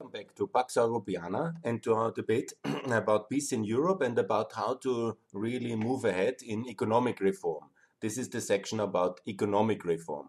Welcome 0.00 0.20
back 0.20 0.36
to 0.36 0.46
Pax 0.46 0.74
Europiana 0.74 1.54
and 1.64 1.82
to 1.82 1.92
our 1.94 2.12
debate 2.12 2.52
about 2.88 3.28
peace 3.28 3.50
in 3.50 3.64
Europe 3.64 4.00
and 4.00 4.16
about 4.16 4.52
how 4.52 4.74
to 4.74 5.18
really 5.32 5.74
move 5.74 6.04
ahead 6.04 6.36
in 6.40 6.68
economic 6.68 7.18
reform. 7.18 7.64
This 8.00 8.16
is 8.16 8.28
the 8.28 8.40
section 8.40 8.78
about 8.78 9.20
economic 9.26 9.84
reform. 9.84 10.28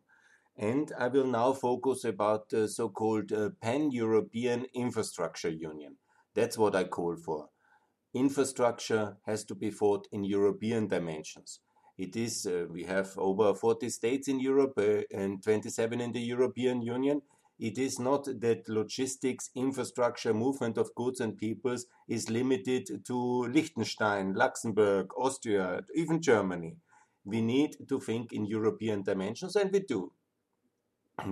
And 0.58 0.92
I 0.98 1.08
will 1.08 1.28
now 1.28 1.54
focus 1.54 2.04
about 2.04 2.50
the 2.50 2.68
so-called 2.68 3.32
uh, 3.32 3.52
pan-European 3.62 4.66
infrastructure 4.74 5.52
union. 5.52 5.98
That's 6.34 6.58
what 6.58 6.76
I 6.76 6.86
call 6.86 7.16
for. 7.16 7.50
Infrastructure 8.16 9.18
has 9.28 9.44
to 9.44 9.54
be 9.54 9.70
fought 9.70 10.08
in 10.12 10.24
European 10.24 10.88
dimensions. 10.88 11.60
It 11.96 12.16
is, 12.16 12.48
uh, 12.48 12.66
we 12.72 12.86
have 12.86 13.16
over 13.20 13.54
40 13.54 13.88
states 13.90 14.28
in 14.30 14.40
Europe 14.40 14.80
uh, 14.80 15.02
and 15.16 15.44
27 15.44 16.02
in 16.02 16.12
the 16.12 16.22
European 16.22 16.82
Union 16.82 17.22
it 17.60 17.78
is 17.78 18.00
not 18.00 18.24
that 18.40 18.70
logistics, 18.70 19.50
infrastructure, 19.54 20.34
movement 20.34 20.78
of 20.78 20.96
goods 20.96 21.20
and 21.20 21.38
peoples 21.38 21.88
is 22.08 22.30
limited 22.30 23.06
to 23.06 23.44
Liechtenstein, 23.48 24.34
Luxembourg, 24.34 25.10
Austria, 25.18 25.82
even 25.94 26.22
Germany. 26.22 26.78
We 27.26 27.42
need 27.42 27.76
to 27.90 28.00
think 28.00 28.32
in 28.32 28.46
European 28.46 29.04
dimensions, 29.04 29.58
and 29.58 29.74
we 29.74 29.82
do. 29.82 30.14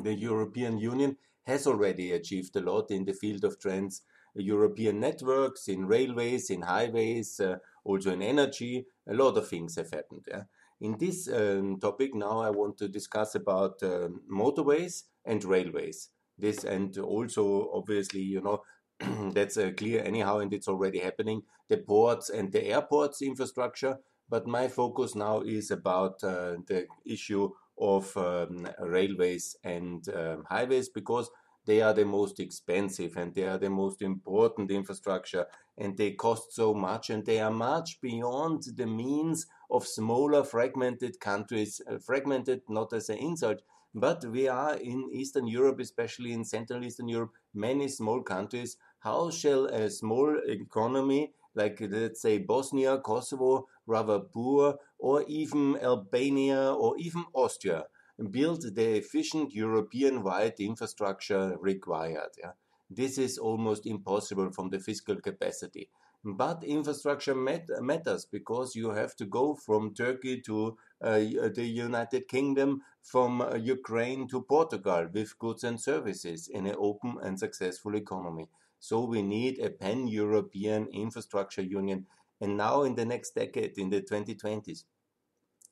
The 0.03 0.13
European 0.13 0.77
Union 0.77 1.15
has 1.45 1.65
already 1.65 2.11
achieved 2.11 2.57
a 2.57 2.61
lot 2.61 2.91
in 2.91 3.05
the 3.05 3.13
field 3.13 3.45
of 3.45 3.57
trans 3.57 4.01
European 4.35 4.99
networks, 4.99 5.69
in 5.69 5.87
railways, 5.87 6.49
in 6.49 6.61
highways, 6.61 7.39
uh, 7.39 7.55
also 7.85 8.11
in 8.11 8.21
energy. 8.21 8.85
A 9.09 9.13
lot 9.13 9.37
of 9.37 9.47
things 9.47 9.77
have 9.77 9.91
happened. 9.91 10.25
Yeah? 10.27 10.43
In 10.81 10.97
this 10.99 11.29
um, 11.29 11.79
topic 11.79 12.13
now, 12.13 12.41
I 12.41 12.49
want 12.49 12.77
to 12.79 12.89
discuss 12.89 13.33
about 13.33 13.81
uh, 13.81 14.09
motorways 14.29 15.03
and 15.25 15.43
railways 15.45 16.09
this 16.37 16.63
and 16.63 16.97
also 16.97 17.69
obviously 17.73 18.21
you 18.21 18.41
know 18.41 18.61
that's 19.33 19.57
uh, 19.57 19.71
clear 19.77 20.03
anyhow 20.03 20.39
and 20.39 20.53
it's 20.53 20.67
already 20.67 20.99
happening. 20.99 21.43
The 21.69 21.77
ports 21.77 22.29
and 22.29 22.51
the 22.51 22.65
airports 22.65 23.21
infrastructure 23.21 23.97
but 24.29 24.47
my 24.47 24.67
focus 24.67 25.15
now 25.15 25.41
is 25.41 25.71
about 25.71 26.23
uh, 26.23 26.57
the 26.67 26.87
issue 27.05 27.49
of 27.79 28.15
um, 28.17 28.67
railways 28.79 29.55
and 29.63 30.07
um, 30.09 30.43
highways 30.49 30.89
because 30.89 31.29
they 31.65 31.81
are 31.81 31.93
the 31.93 32.05
most 32.05 32.39
expensive 32.39 33.17
and 33.17 33.35
they 33.35 33.43
are 33.43 33.57
the 33.57 33.69
most 33.69 34.01
important 34.01 34.71
infrastructure 34.71 35.45
and 35.77 35.97
they 35.97 36.11
cost 36.11 36.55
so 36.55 36.73
much 36.73 37.09
and 37.09 37.25
they 37.25 37.39
are 37.39 37.51
much 37.51 37.99
beyond 38.01 38.63
the 38.75 38.87
means 38.87 39.45
of 39.69 39.85
smaller 39.85 40.43
fragmented 40.43 41.19
countries 41.19 41.81
uh, 41.91 41.97
fragmented 41.99 42.61
not 42.69 42.93
as 42.93 43.09
an 43.09 43.17
insult 43.17 43.61
but 43.93 44.25
we 44.25 44.47
are 44.47 44.75
in 44.75 45.09
Eastern 45.11 45.47
Europe, 45.47 45.79
especially 45.79 46.33
in 46.33 46.43
Central 46.43 46.83
Eastern 46.83 47.07
Europe, 47.07 47.31
many 47.53 47.87
small 47.87 48.21
countries. 48.21 48.77
How 48.99 49.29
shall 49.31 49.65
a 49.65 49.89
small 49.89 50.37
economy 50.47 51.33
like 51.57 51.81
let's 51.81 52.21
say 52.21 52.37
Bosnia, 52.37 52.99
Kosovo, 52.99 53.67
rather 53.87 54.19
poor, 54.19 54.77
or 54.99 55.23
even 55.27 55.75
Albania 55.81 56.71
or 56.71 56.95
even 56.99 57.25
Austria, 57.33 57.85
build 58.31 58.75
the 58.75 58.97
efficient 58.97 59.53
European-wide 59.53 60.59
infrastructure 60.59 61.57
required. 61.59 62.29
Yeah? 62.37 62.51
This 62.89 63.17
is 63.17 63.37
almost 63.39 63.87
impossible 63.87 64.51
from 64.51 64.69
the 64.69 64.79
fiscal 64.79 65.15
capacity. 65.15 65.89
But 66.23 66.63
infrastructure 66.63 67.35
mat 67.35 67.69
matters 67.79 68.25
because 68.25 68.75
you 68.75 68.91
have 68.91 69.15
to 69.17 69.25
go 69.25 69.55
from 69.55 69.93
Turkey 69.93 70.41
to 70.41 70.77
uh, 71.01 71.19
the 71.19 71.65
United 71.65 72.27
Kingdom, 72.27 72.81
from 73.07 73.41
uh, 73.41 73.55
Ukraine 73.55 74.27
to 74.27 74.41
Portugal 74.41 75.07
with 75.13 75.39
goods 75.39 75.63
and 75.63 75.79
services 75.79 76.49
in 76.49 76.67
an 76.67 76.75
open 76.77 77.17
and 77.23 77.39
successful 77.39 77.95
economy. 77.95 78.49
So 78.79 79.05
we 79.05 79.21
need 79.21 79.59
a 79.59 79.69
pan-European 79.69 80.87
infrastructure 80.87 81.61
union. 81.61 82.05
And 82.41 82.57
now 82.57 82.83
in 82.83 82.95
the 82.95 83.05
next 83.05 83.33
decade, 83.33 83.77
in 83.77 83.89
the 83.89 84.01
2020s, 84.01 84.83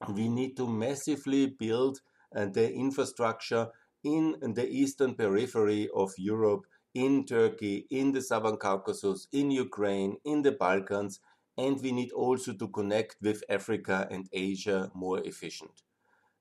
we 0.09 0.29
need 0.29 0.55
to 0.57 0.67
massively 0.67 1.47
build 1.47 1.99
uh, 2.35 2.45
the 2.45 2.73
infrastructure 2.73 3.67
in 4.03 4.37
the 4.41 4.67
eastern 4.67 5.15
periphery 5.15 5.89
of 5.93 6.11
Europe 6.17 6.65
in 6.95 7.25
Turkey, 7.25 7.85
in 7.91 8.13
the 8.13 8.21
Southern 8.21 8.57
Caucasus, 8.57 9.27
in 9.33 9.51
Ukraine, 9.51 10.17
in 10.23 10.41
the 10.41 10.53
Balkans, 10.53 11.19
and 11.57 11.79
we 11.81 11.91
need 11.91 12.11
also 12.11 12.53
to 12.53 12.67
connect 12.69 13.17
with 13.21 13.43
Africa 13.49 14.07
and 14.09 14.27
Asia 14.33 14.91
more 14.95 15.19
efficient. 15.19 15.83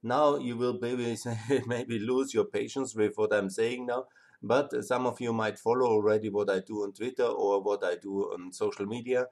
Now 0.03 0.37
you 0.37 0.57
will 0.57 0.79
maybe, 0.81 1.17
maybe 1.67 1.99
lose 1.99 2.33
your 2.33 2.45
patience 2.45 2.95
with 2.95 3.17
what 3.17 3.33
I'm 3.35 3.51
saying 3.51 3.87
now, 3.87 4.07
but 4.43 4.85
some 4.85 5.07
of 5.07 5.21
you 5.21 5.33
might 5.33 5.59
follow 5.59 5.87
already 5.87 6.29
what 6.31 6.51
I 6.51 6.61
do 6.61 6.85
on 6.85 6.93
Twitter 6.93 7.25
or 7.25 7.61
what 7.61 7.85
I 7.85 7.97
do 7.97 8.33
on 8.33 8.53
social 8.53 8.87
media. 8.87 9.27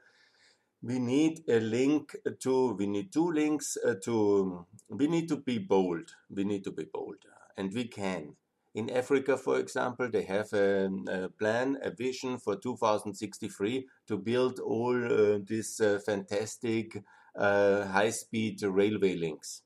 We 0.83 0.99
need 0.99 1.45
a 1.49 1.61
link 1.61 2.17
to, 2.41 2.75
we 2.75 2.87
need 2.87 3.13
two 3.13 3.31
links 3.31 3.77
uh, 3.87 3.95
to, 4.05 4.67
we 4.89 5.07
need 5.07 5.29
to 5.29 5.37
be 5.37 5.59
bold. 5.59 6.11
We 6.29 6.45
need 6.45 6.65
to 6.65 6.73
be 6.73 6.85
bold, 6.85 7.19
and 7.57 7.73
we 7.73 7.85
can. 7.85 8.35
In 8.75 8.89
Africa, 8.89 9.37
for 9.37 9.59
example, 9.59 10.09
they 10.09 10.23
have 10.23 10.51
a, 10.55 10.89
a 11.09 11.29
plan, 11.29 11.77
a 11.83 11.91
vision 11.91 12.39
for 12.39 12.57
2063 12.57 13.87
to 14.09 14.17
build 14.17 14.61
all 14.61 14.97
uh, 14.97 15.39
these 15.47 15.79
uh, 15.81 15.99
fantastic 16.05 17.03
uh, 17.37 17.87
high-speed 17.87 18.63
railway 18.63 19.15
links. 19.17 19.63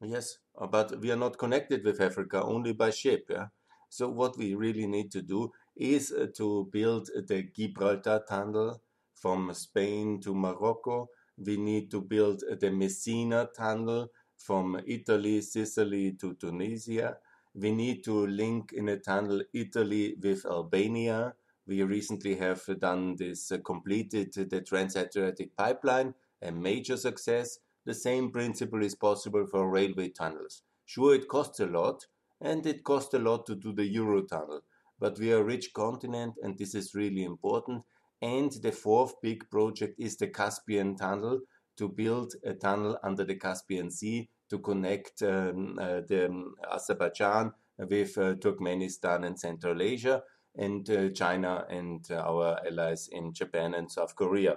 Yes, 0.00 0.38
but 0.70 1.00
we 1.00 1.10
are 1.10 1.16
not 1.16 1.38
connected 1.38 1.84
with 1.84 2.00
Africa 2.00 2.42
only 2.42 2.72
by 2.72 2.90
ship. 2.90 3.26
Yeah? 3.28 3.46
So 3.88 4.10
what 4.10 4.38
we 4.38 4.54
really 4.54 4.86
need 4.86 5.10
to 5.12 5.22
do 5.22 5.50
is 5.74 6.12
uh, 6.12 6.26
to 6.36 6.68
build 6.72 7.08
the 7.26 7.48
Gibraltar 7.52 8.22
Tunnel 8.28 8.80
from 9.12 9.52
Spain 9.54 10.20
to 10.20 10.34
Morocco. 10.34 11.08
We 11.36 11.56
need 11.56 11.90
to 11.90 12.00
build 12.00 12.44
the 12.60 12.70
Messina 12.70 13.48
Tunnel 13.56 14.08
from 14.36 14.80
Italy, 14.86 15.40
Sicily 15.40 16.12
to 16.20 16.34
Tunisia 16.34 17.16
we 17.56 17.72
need 17.72 18.04
to 18.04 18.26
link 18.26 18.72
in 18.72 18.88
a 18.88 18.98
tunnel 18.98 19.42
Italy 19.54 20.14
with 20.22 20.44
Albania. 20.44 21.34
We 21.66 21.82
recently 21.82 22.36
have 22.36 22.62
done 22.78 23.16
this, 23.16 23.50
uh, 23.50 23.58
completed 23.64 24.32
the 24.34 24.60
Trans-Adriatic 24.60 25.56
pipeline, 25.56 26.14
a 26.42 26.52
major 26.52 26.96
success. 26.96 27.58
The 27.86 27.94
same 27.94 28.30
principle 28.30 28.82
is 28.82 28.94
possible 28.94 29.46
for 29.46 29.70
railway 29.70 30.10
tunnels. 30.10 30.62
Sure, 30.84 31.14
it 31.14 31.28
costs 31.28 31.60
a 31.60 31.66
lot, 31.66 32.06
and 32.40 32.66
it 32.66 32.84
costs 32.84 33.14
a 33.14 33.18
lot 33.18 33.46
to 33.46 33.54
do 33.54 33.72
the 33.72 33.94
Eurotunnel, 33.94 34.60
but 35.00 35.18
we 35.18 35.32
are 35.32 35.40
a 35.40 35.44
rich 35.44 35.72
continent, 35.72 36.34
and 36.42 36.58
this 36.58 36.74
is 36.74 36.94
really 36.94 37.24
important. 37.24 37.82
And 38.20 38.52
the 38.52 38.72
fourth 38.72 39.14
big 39.22 39.48
project 39.50 39.98
is 39.98 40.16
the 40.16 40.28
Caspian 40.28 40.96
Tunnel, 40.96 41.40
to 41.76 41.88
build 41.88 42.34
a 42.44 42.54
tunnel 42.54 42.98
under 43.02 43.24
the 43.24 43.34
Caspian 43.34 43.90
Sea 43.90 44.28
to 44.50 44.58
connect 44.58 45.22
um, 45.22 45.78
uh, 45.80 46.00
the 46.06 46.26
um, 46.26 46.54
Azerbaijan 46.72 47.52
with 47.78 48.16
uh, 48.16 48.34
Turkmenistan 48.34 49.26
and 49.26 49.38
Central 49.38 49.82
Asia 49.82 50.22
and 50.56 50.88
uh, 50.88 51.10
China 51.10 51.66
and 51.68 52.10
our 52.10 52.58
allies 52.66 53.08
in 53.12 53.32
Japan 53.32 53.74
and 53.74 53.90
South 53.90 54.14
Korea. 54.14 54.56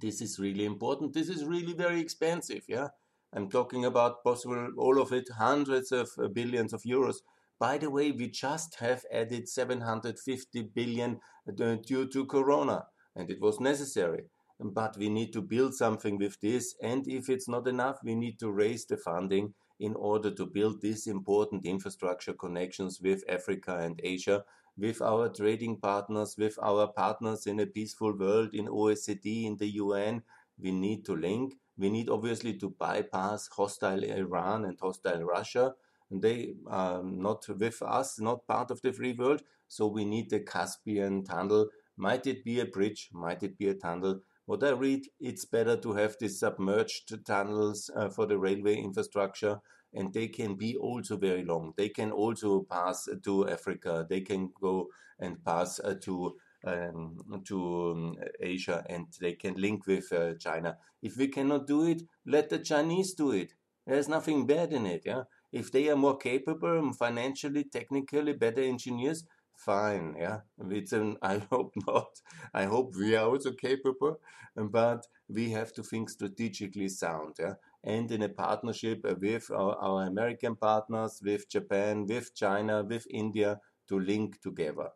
This 0.00 0.20
is 0.20 0.38
really 0.38 0.64
important. 0.64 1.12
This 1.12 1.28
is 1.28 1.44
really 1.44 1.72
very 1.72 2.00
expensive. 2.00 2.62
Yeah, 2.68 2.88
I'm 3.32 3.50
talking 3.50 3.84
about 3.84 4.22
possible 4.22 4.70
all 4.78 5.00
of 5.00 5.12
it, 5.12 5.28
hundreds 5.36 5.90
of 5.90 6.10
billions 6.32 6.72
of 6.72 6.82
euros. 6.82 7.16
By 7.58 7.78
the 7.78 7.90
way, 7.90 8.12
we 8.12 8.28
just 8.28 8.76
have 8.76 9.04
added 9.12 9.48
750 9.48 10.62
billion 10.72 11.18
due 11.56 12.06
to 12.06 12.26
Corona, 12.26 12.86
and 13.16 13.28
it 13.28 13.40
was 13.40 13.58
necessary 13.58 14.26
but 14.60 14.96
we 14.96 15.08
need 15.08 15.32
to 15.32 15.42
build 15.42 15.74
something 15.74 16.18
with 16.18 16.40
this. 16.40 16.74
And 16.82 17.06
if 17.06 17.28
it's 17.28 17.48
not 17.48 17.68
enough, 17.68 17.98
we 18.02 18.14
need 18.14 18.38
to 18.40 18.50
raise 18.50 18.84
the 18.86 18.96
funding 18.96 19.54
in 19.78 19.94
order 19.94 20.30
to 20.32 20.46
build 20.46 20.80
these 20.80 21.06
important 21.06 21.64
infrastructure 21.64 22.32
connections 22.32 23.00
with 23.00 23.22
Africa 23.28 23.78
and 23.78 24.00
Asia, 24.02 24.44
with 24.76 25.00
our 25.00 25.28
trading 25.28 25.76
partners, 25.76 26.36
with 26.36 26.58
our 26.60 26.88
partners 26.88 27.46
in 27.46 27.60
a 27.60 27.66
peaceful 27.66 28.16
world, 28.16 28.54
in 28.54 28.66
OECD, 28.66 29.44
in 29.44 29.56
the 29.56 29.68
UN. 29.74 30.22
We 30.60 30.72
need 30.72 31.04
to 31.04 31.14
link. 31.14 31.54
We 31.76 31.90
need 31.90 32.08
obviously 32.08 32.54
to 32.58 32.70
bypass 32.70 33.48
hostile 33.48 34.02
Iran 34.02 34.64
and 34.64 34.76
hostile 34.80 35.22
Russia. 35.22 35.74
They 36.10 36.54
are 36.66 37.02
not 37.02 37.46
with 37.48 37.80
us, 37.82 38.18
not 38.18 38.46
part 38.48 38.72
of 38.72 38.82
the 38.82 38.92
free 38.92 39.12
world. 39.12 39.42
So 39.68 39.86
we 39.86 40.04
need 40.04 40.30
the 40.30 40.40
Caspian 40.40 41.22
tunnel. 41.22 41.68
Might 41.96 42.26
it 42.26 42.42
be 42.44 42.58
a 42.60 42.66
bridge? 42.66 43.10
Might 43.12 43.42
it 43.42 43.56
be 43.58 43.68
a 43.68 43.74
tunnel? 43.74 44.22
What 44.48 44.64
I 44.64 44.70
read, 44.70 45.08
it's 45.20 45.44
better 45.44 45.76
to 45.76 45.92
have 45.92 46.16
these 46.18 46.38
submerged 46.38 47.22
tunnels 47.26 47.90
uh, 47.94 48.08
for 48.08 48.24
the 48.24 48.38
railway 48.38 48.76
infrastructure, 48.76 49.60
and 49.92 50.10
they 50.14 50.28
can 50.28 50.54
be 50.54 50.74
also 50.74 51.18
very 51.18 51.44
long. 51.44 51.74
They 51.76 51.90
can 51.90 52.10
also 52.10 52.62
pass 52.62 53.06
to 53.24 53.46
Africa. 53.46 54.06
They 54.08 54.22
can 54.22 54.50
go 54.58 54.88
and 55.18 55.44
pass 55.44 55.80
uh, 55.80 55.96
to 56.04 56.36
um, 56.64 57.18
to 57.44 57.90
um, 57.90 58.16
Asia, 58.40 58.82
and 58.88 59.08
they 59.20 59.34
can 59.34 59.52
link 59.60 59.86
with 59.86 60.10
uh, 60.14 60.32
China. 60.36 60.78
If 61.02 61.18
we 61.18 61.28
cannot 61.28 61.66
do 61.66 61.86
it, 61.86 62.04
let 62.24 62.48
the 62.48 62.58
Chinese 62.58 63.12
do 63.12 63.32
it. 63.32 63.52
There's 63.86 64.08
nothing 64.08 64.46
bad 64.46 64.72
in 64.72 64.86
it. 64.86 65.02
Yeah, 65.04 65.24
if 65.52 65.70
they 65.70 65.90
are 65.90 65.96
more 65.96 66.16
capable, 66.16 66.94
financially, 66.94 67.64
technically, 67.64 68.32
better 68.32 68.62
engineers, 68.62 69.24
fine. 69.58 70.16
Yeah, 70.18 70.40
it's 70.70 70.92
an. 71.00 71.16
I 71.22 71.38
hope 71.50 71.72
not. 71.86 72.20
I 72.54 72.64
hope 72.64 72.94
we 72.96 73.16
are 73.16 73.28
also 73.28 73.52
capable, 73.52 74.20
but 74.56 75.06
we 75.28 75.50
have 75.50 75.72
to 75.74 75.82
think 75.82 76.10
strategically 76.10 76.88
sound. 76.88 77.36
Yeah, 77.38 77.54
and 77.84 78.10
in 78.10 78.22
a 78.22 78.28
partnership 78.28 79.04
uh, 79.04 79.14
with 79.20 79.50
our, 79.50 79.76
our 79.76 80.06
American 80.06 80.56
partners, 80.56 81.20
with 81.22 81.48
Japan, 81.48 82.06
with 82.06 82.34
China, 82.34 82.82
with 82.82 83.06
India 83.10 83.60
to 83.88 83.98
link 84.00 84.40
together. 84.40 84.90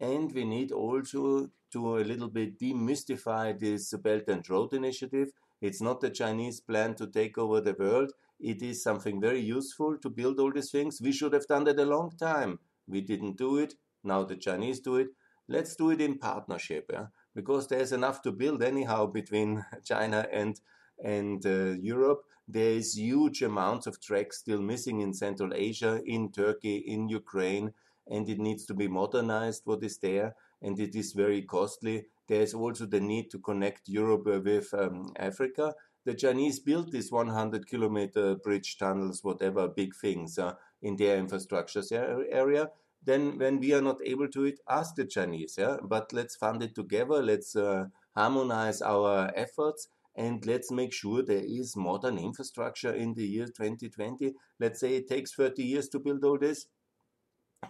And 0.00 0.30
we 0.34 0.44
need 0.44 0.70
also 0.72 1.48
to 1.72 1.98
a 1.98 2.04
little 2.04 2.28
bit 2.28 2.58
demystify 2.58 3.58
this 3.58 3.94
Belt 3.94 4.24
and 4.28 4.48
Road 4.50 4.74
Initiative. 4.74 5.32
It's 5.62 5.80
not 5.80 6.00
the 6.00 6.10
Chinese 6.10 6.60
plan 6.60 6.94
to 6.96 7.06
take 7.06 7.38
over 7.38 7.60
the 7.62 7.72
world. 7.78 8.12
It 8.40 8.60
is 8.62 8.82
something 8.82 9.20
very 9.20 9.40
useful 9.40 9.96
to 9.98 10.10
build 10.10 10.40
all 10.40 10.52
these 10.52 10.70
things. 10.70 11.00
We 11.00 11.12
should 11.12 11.32
have 11.32 11.46
done 11.46 11.64
that 11.64 11.78
a 11.78 11.86
long 11.86 12.10
time. 12.18 12.58
We 12.86 13.00
didn't 13.00 13.38
do 13.38 13.56
it. 13.58 13.74
Now 14.04 14.24
the 14.24 14.36
Chinese 14.36 14.80
do 14.80 14.96
it. 14.96 15.08
Let's 15.48 15.76
do 15.76 15.90
it 15.90 16.00
in 16.00 16.18
partnership, 16.18 16.90
yeah? 16.92 17.06
because 17.34 17.68
there's 17.68 17.92
enough 17.92 18.22
to 18.22 18.32
build 18.32 18.62
anyhow 18.62 19.06
between 19.06 19.64
China 19.84 20.26
and 20.32 20.60
and 21.02 21.44
uh, 21.44 21.74
Europe. 21.80 22.22
There 22.46 22.72
is 22.72 22.96
huge 22.98 23.42
amounts 23.42 23.86
of 23.86 24.00
tracks 24.00 24.38
still 24.38 24.60
missing 24.60 25.00
in 25.00 25.14
Central 25.14 25.52
Asia, 25.54 26.00
in 26.04 26.30
Turkey, 26.32 26.76
in 26.76 27.08
Ukraine, 27.08 27.72
and 28.06 28.28
it 28.28 28.38
needs 28.38 28.64
to 28.66 28.74
be 28.74 28.88
modernized. 28.88 29.62
What 29.64 29.82
is 29.82 29.98
there, 29.98 30.34
and 30.60 30.78
it 30.78 30.94
is 30.94 31.12
very 31.12 31.42
costly. 31.42 32.06
There 32.28 32.42
is 32.42 32.54
also 32.54 32.86
the 32.86 33.00
need 33.00 33.30
to 33.30 33.38
connect 33.38 33.88
Europe 33.88 34.26
with 34.26 34.72
um, 34.74 35.12
Africa. 35.16 35.74
The 36.04 36.14
Chinese 36.14 36.58
built 36.58 36.90
these 36.90 37.12
100 37.12 37.66
kilometer 37.66 38.34
bridge 38.34 38.76
tunnels, 38.76 39.22
whatever 39.22 39.68
big 39.68 39.94
things 39.94 40.38
uh, 40.38 40.54
in 40.82 40.96
their 40.96 41.16
infrastructure 41.16 41.82
area 42.30 42.70
then 43.04 43.38
when 43.38 43.58
we 43.58 43.72
are 43.74 43.82
not 43.82 43.98
able 44.04 44.28
to 44.28 44.44
it, 44.44 44.60
ask 44.68 44.94
the 44.94 45.04
Chinese. 45.04 45.56
Yeah, 45.58 45.76
but 45.82 46.12
let's 46.12 46.36
fund 46.36 46.62
it 46.62 46.74
together. 46.74 47.22
Let's 47.22 47.56
uh, 47.56 47.86
harmonize 48.14 48.80
our 48.82 49.32
efforts 49.34 49.88
and 50.14 50.44
let's 50.46 50.70
make 50.70 50.92
sure 50.92 51.22
there 51.22 51.42
is 51.44 51.76
modern 51.76 52.18
infrastructure 52.18 52.92
in 52.92 53.14
the 53.14 53.26
year 53.26 53.46
2020. 53.46 54.34
Let's 54.60 54.80
say 54.80 54.96
it 54.96 55.08
takes 55.08 55.34
30 55.34 55.62
years 55.62 55.88
to 55.88 55.98
build 55.98 56.24
all 56.24 56.38
this. 56.38 56.66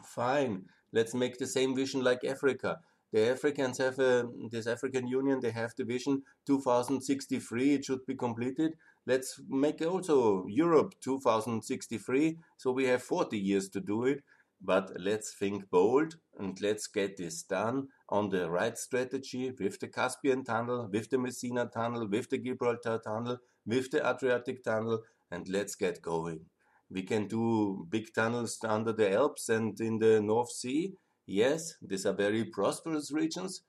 Fine. 0.04 0.64
Let's 0.92 1.14
make 1.14 1.38
the 1.38 1.46
same 1.46 1.74
vision 1.74 2.02
like 2.02 2.24
Africa. 2.24 2.78
The 3.12 3.30
Africans 3.30 3.76
have 3.78 3.98
a, 3.98 4.26
this 4.50 4.66
African 4.66 5.06
Union, 5.06 5.40
they 5.40 5.50
have 5.50 5.74
the 5.76 5.84
vision 5.84 6.22
2063, 6.46 7.74
it 7.74 7.84
should 7.84 8.06
be 8.06 8.14
completed. 8.14 8.72
Let's 9.06 9.38
make 9.48 9.82
also 9.82 10.46
Europe 10.48 10.94
2063, 11.02 12.38
so 12.56 12.72
we 12.72 12.86
have 12.86 13.02
40 13.02 13.38
years 13.38 13.68
to 13.70 13.80
do 13.80 14.04
it. 14.04 14.22
But 14.64 14.92
let's 15.00 15.34
think 15.34 15.70
bold 15.70 16.18
and 16.38 16.60
let's 16.60 16.86
get 16.86 17.16
this 17.16 17.42
done 17.42 17.88
on 18.08 18.28
the 18.28 18.48
right 18.48 18.78
strategy 18.78 19.52
with 19.58 19.80
the 19.80 19.88
Caspian 19.88 20.44
Tunnel, 20.44 20.88
with 20.90 21.10
the 21.10 21.18
Messina 21.18 21.66
Tunnel, 21.66 22.06
with 22.06 22.30
the 22.30 22.38
Gibraltar 22.38 23.00
Tunnel, 23.04 23.38
with 23.66 23.90
the 23.90 24.08
Adriatic 24.08 24.62
Tunnel, 24.62 25.02
and 25.32 25.48
let's 25.48 25.74
get 25.74 26.00
going. 26.00 26.46
We 26.88 27.02
can 27.02 27.26
do 27.26 27.86
big 27.88 28.14
tunnels 28.14 28.58
under 28.62 28.92
the 28.92 29.12
Alps 29.12 29.48
and 29.48 29.80
in 29.80 29.98
the 29.98 30.20
North 30.20 30.52
Sea. 30.52 30.94
Yes, 31.26 31.74
these 31.82 32.06
are 32.06 32.12
very 32.12 32.44
prosperous 32.44 33.10
regions. 33.10 33.62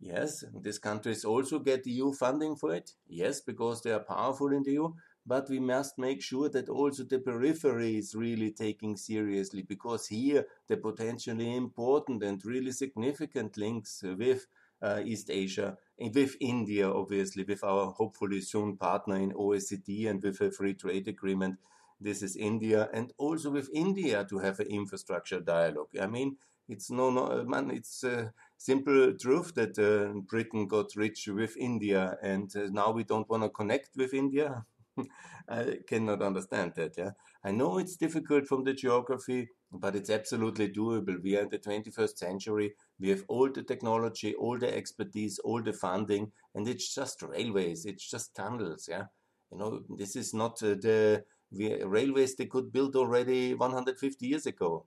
Yes, 0.00 0.44
these 0.60 0.78
countries 0.78 1.24
also 1.24 1.58
get 1.60 1.86
EU 1.86 2.12
funding 2.12 2.56
for 2.56 2.74
it. 2.74 2.90
Yes, 3.06 3.40
because 3.40 3.80
they 3.80 3.92
are 3.92 4.00
powerful 4.00 4.52
in 4.52 4.62
the 4.62 4.72
EU 4.72 4.92
but 5.26 5.48
we 5.48 5.58
must 5.58 5.98
make 5.98 6.20
sure 6.22 6.48
that 6.48 6.68
also 6.68 7.04
the 7.04 7.18
periphery 7.18 7.96
is 7.96 8.14
really 8.14 8.50
taking 8.50 8.96
seriously 8.96 9.62
because 9.62 10.06
here 10.08 10.46
the 10.68 10.76
potentially 10.76 11.54
important 11.54 12.22
and 12.22 12.44
really 12.44 12.72
significant 12.72 13.56
links 13.56 14.02
with 14.18 14.46
uh, 14.82 15.00
East 15.02 15.30
Asia 15.30 15.76
with 15.98 16.36
India, 16.40 16.90
obviously, 16.90 17.44
with 17.44 17.62
our 17.64 17.92
hopefully 17.92 18.40
soon 18.40 18.76
partner 18.76 19.16
in 19.16 19.32
OECD 19.32 20.08
and 20.08 20.22
with 20.22 20.40
a 20.40 20.50
free 20.50 20.74
trade 20.74 21.08
agreement. 21.08 21.58
This 22.00 22.22
is 22.22 22.36
India, 22.36 22.90
and 22.92 23.12
also 23.16 23.50
with 23.50 23.70
India 23.72 24.26
to 24.28 24.38
have 24.38 24.60
an 24.60 24.66
infrastructure 24.66 25.40
dialogue. 25.40 25.96
I 26.00 26.06
mean, 26.06 26.36
it's 26.68 26.90
no, 26.90 27.10
no 27.10 27.44
man, 27.44 27.70
it's 27.70 28.02
a 28.04 28.32
simple 28.58 29.14
truth 29.14 29.54
that 29.54 29.78
uh, 29.78 30.18
Britain 30.20 30.66
got 30.66 30.96
rich 30.96 31.28
with 31.28 31.56
India, 31.56 32.18
and 32.22 32.54
uh, 32.56 32.68
now 32.70 32.90
we 32.90 33.04
don't 33.04 33.28
want 33.28 33.44
to 33.44 33.48
connect 33.48 33.96
with 33.96 34.12
India. 34.12 34.64
I 35.48 35.78
cannot 35.86 36.22
understand 36.22 36.72
that. 36.76 36.94
Yeah, 36.96 37.10
I 37.44 37.50
know 37.50 37.78
it's 37.78 37.96
difficult 37.96 38.46
from 38.46 38.64
the 38.64 38.72
geography, 38.74 39.48
but 39.72 39.96
it's 39.96 40.10
absolutely 40.10 40.68
doable. 40.70 41.22
We 41.22 41.36
are 41.36 41.42
in 41.42 41.48
the 41.48 41.58
21st 41.58 42.18
century. 42.18 42.74
We 42.98 43.08
have 43.10 43.24
all 43.28 43.50
the 43.50 43.62
technology, 43.62 44.34
all 44.34 44.58
the 44.58 44.74
expertise, 44.74 45.38
all 45.40 45.62
the 45.62 45.72
funding, 45.72 46.32
and 46.54 46.68
it's 46.68 46.94
just 46.94 47.22
railways. 47.22 47.84
It's 47.86 48.08
just 48.10 48.34
tunnels. 48.34 48.88
Yeah, 48.90 49.06
you 49.50 49.58
know, 49.58 49.82
this 49.96 50.16
is 50.16 50.34
not 50.34 50.62
uh, 50.62 50.74
the 50.86 51.24
we, 51.50 51.82
railways 51.82 52.34
they 52.36 52.46
could 52.46 52.72
build 52.72 52.96
already 52.96 53.54
150 53.54 54.26
years 54.26 54.46
ago, 54.46 54.86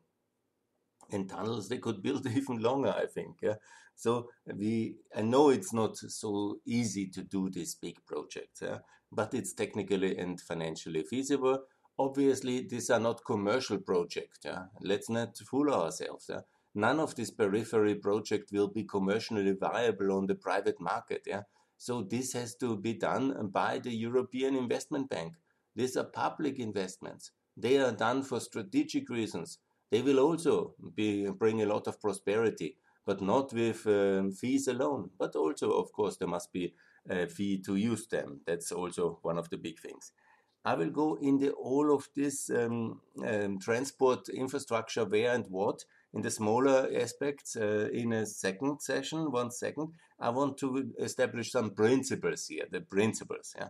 and 1.11 1.29
tunnels 1.29 1.69
they 1.69 1.77
could 1.77 2.01
build 2.01 2.25
even 2.35 2.59
longer. 2.61 2.89
I 2.95 3.05
think. 3.05 3.37
Yeah. 3.41 3.55
So 3.95 4.29
we, 4.45 4.95
I 5.15 5.23
know 5.23 5.49
it's 5.49 5.73
not 5.73 5.97
so 5.97 6.59
easy 6.65 7.07
to 7.07 7.23
do 7.23 7.49
these 7.49 7.75
big 7.75 7.97
projects. 8.05 8.61
Yeah 8.61 8.79
but 9.11 9.33
it's 9.33 9.53
technically 9.53 10.17
and 10.17 10.39
financially 10.39 11.03
feasible. 11.03 11.63
Obviously, 11.99 12.67
these 12.67 12.89
are 12.89 12.99
not 12.99 13.25
commercial 13.25 13.77
projects. 13.79 14.39
Yeah? 14.45 14.65
Let's 14.81 15.09
not 15.09 15.37
fool 15.37 15.73
ourselves. 15.73 16.27
Yeah? 16.29 16.41
None 16.75 16.99
of 16.99 17.15
these 17.15 17.31
periphery 17.31 17.95
projects 17.95 18.51
will 18.51 18.67
be 18.67 18.83
commercially 18.83 19.53
viable 19.53 20.11
on 20.11 20.27
the 20.27 20.35
private 20.35 20.79
market. 20.79 21.23
Yeah? 21.25 21.43
So 21.77 22.01
this 22.03 22.33
has 22.33 22.55
to 22.55 22.77
be 22.77 22.93
done 22.93 23.49
by 23.51 23.79
the 23.79 23.91
European 23.95 24.55
Investment 24.55 25.09
Bank. 25.09 25.33
These 25.75 25.95
are 25.97 26.03
public 26.03 26.59
investments. 26.59 27.31
They 27.55 27.77
are 27.77 27.91
done 27.91 28.23
for 28.23 28.39
strategic 28.39 29.09
reasons. 29.09 29.59
They 29.91 30.01
will 30.01 30.19
also 30.19 30.73
be, 30.95 31.27
bring 31.29 31.61
a 31.61 31.65
lot 31.65 31.87
of 31.87 32.01
prosperity, 32.01 32.77
but 33.05 33.21
not 33.21 33.53
with 33.53 33.87
um, 33.87 34.31
fees 34.31 34.67
alone. 34.67 35.11
But 35.17 35.35
also, 35.35 35.71
of 35.71 35.91
course, 35.91 36.17
there 36.17 36.27
must 36.27 36.51
be 36.51 36.73
fee 37.27 37.61
to 37.65 37.75
use 37.75 38.07
them. 38.07 38.41
That's 38.45 38.71
also 38.71 39.19
one 39.21 39.37
of 39.37 39.49
the 39.49 39.57
big 39.57 39.79
things. 39.79 40.11
I 40.65 40.75
will 40.75 40.89
go 40.89 41.17
into 41.21 41.51
all 41.51 41.95
of 41.95 42.09
this 42.13 42.49
um, 42.49 42.99
um, 43.25 43.57
transport 43.59 44.27
infrastructure, 44.27 45.05
where 45.05 45.33
and 45.33 45.45
what, 45.49 45.85
in 46.13 46.21
the 46.21 46.31
smaller 46.31 46.89
aspects 46.93 47.55
uh, 47.55 47.89
in 47.93 48.11
a 48.11 48.25
second 48.25 48.81
session. 48.81 49.31
One 49.31 49.51
second. 49.51 49.93
I 50.19 50.29
want 50.29 50.57
to 50.57 50.91
establish 50.99 51.51
some 51.51 51.69
principles 51.69 52.47
here. 52.47 52.65
The 52.69 52.81
principles. 52.81 53.55
Yeah. 53.57 53.69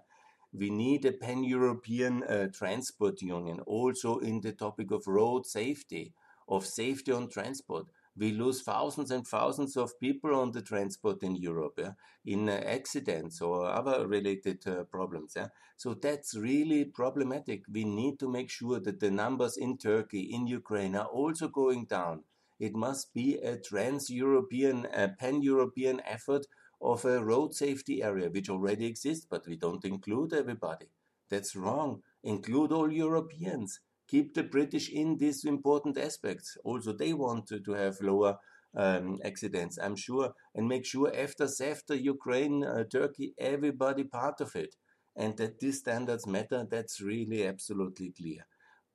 We 0.53 0.69
need 0.69 1.05
a 1.05 1.11
pan 1.11 1.43
European 1.43 2.23
uh, 2.23 2.47
transport 2.51 3.21
union 3.21 3.59
also 3.67 4.19
in 4.19 4.41
the 4.41 4.53
topic 4.53 4.91
of 4.91 5.05
road 5.05 5.45
safety, 5.45 6.13
of 6.47 6.65
safety 6.65 7.11
on 7.11 7.29
transport 7.29 7.87
we 8.17 8.31
lose 8.31 8.61
thousands 8.61 9.11
and 9.11 9.25
thousands 9.27 9.77
of 9.77 9.99
people 9.99 10.33
on 10.33 10.51
the 10.51 10.61
transport 10.61 11.21
in 11.23 11.35
Europe 11.35 11.75
yeah, 11.77 11.91
in 12.25 12.49
uh, 12.49 12.53
accidents 12.65 13.41
or 13.41 13.65
other 13.65 14.07
related 14.07 14.65
uh, 14.67 14.83
problems. 14.83 15.33
Yeah. 15.35 15.47
So 15.77 15.93
that's 15.93 16.35
really 16.35 16.85
problematic. 16.85 17.63
We 17.71 17.83
need 17.83 18.19
to 18.19 18.29
make 18.29 18.49
sure 18.49 18.79
that 18.79 18.99
the 18.99 19.11
numbers 19.11 19.57
in 19.57 19.77
Turkey, 19.77 20.21
in 20.21 20.47
Ukraine 20.47 20.95
are 20.95 21.05
also 21.05 21.47
going 21.47 21.85
down. 21.85 22.23
It 22.59 22.75
must 22.75 23.13
be 23.13 23.35
a 23.35 23.57
trans 23.57 24.09
European, 24.09 24.87
a 24.91 25.09
pan 25.09 25.43
European 25.43 26.01
effort 26.05 26.47
of 26.81 27.05
a 27.05 27.23
road 27.23 27.53
safety 27.53 28.01
area, 28.01 28.29
which 28.29 28.49
already 28.49 28.85
exists, 28.87 29.27
but 29.29 29.47
we 29.47 29.55
don't 29.55 29.85
include 29.85 30.33
everybody. 30.33 30.87
That's 31.29 31.55
wrong. 31.55 32.01
Include 32.23 32.71
all 32.71 32.91
Europeans 32.91 33.79
keep 34.07 34.33
the 34.33 34.43
British 34.43 34.89
in 34.89 35.17
these 35.17 35.45
important 35.45 35.97
aspects. 35.97 36.57
Also, 36.63 36.93
they 36.93 37.13
want 37.13 37.47
to, 37.47 37.59
to 37.59 37.73
have 37.73 37.97
lower 38.01 38.37
um, 38.75 39.19
accidents, 39.23 39.77
I'm 39.77 39.95
sure, 39.95 40.33
and 40.55 40.67
make 40.67 40.85
sure 40.85 41.11
after 41.15 41.45
CEFTA, 41.45 42.01
Ukraine, 42.01 42.63
uh, 42.63 42.83
Turkey, 42.83 43.33
everybody 43.37 44.03
part 44.03 44.41
of 44.41 44.55
it. 44.55 44.75
And 45.15 45.35
that 45.37 45.59
these 45.59 45.79
standards 45.79 46.27
matter, 46.27 46.67
that's 46.69 47.01
really 47.01 47.45
absolutely 47.45 48.11
clear. 48.11 48.45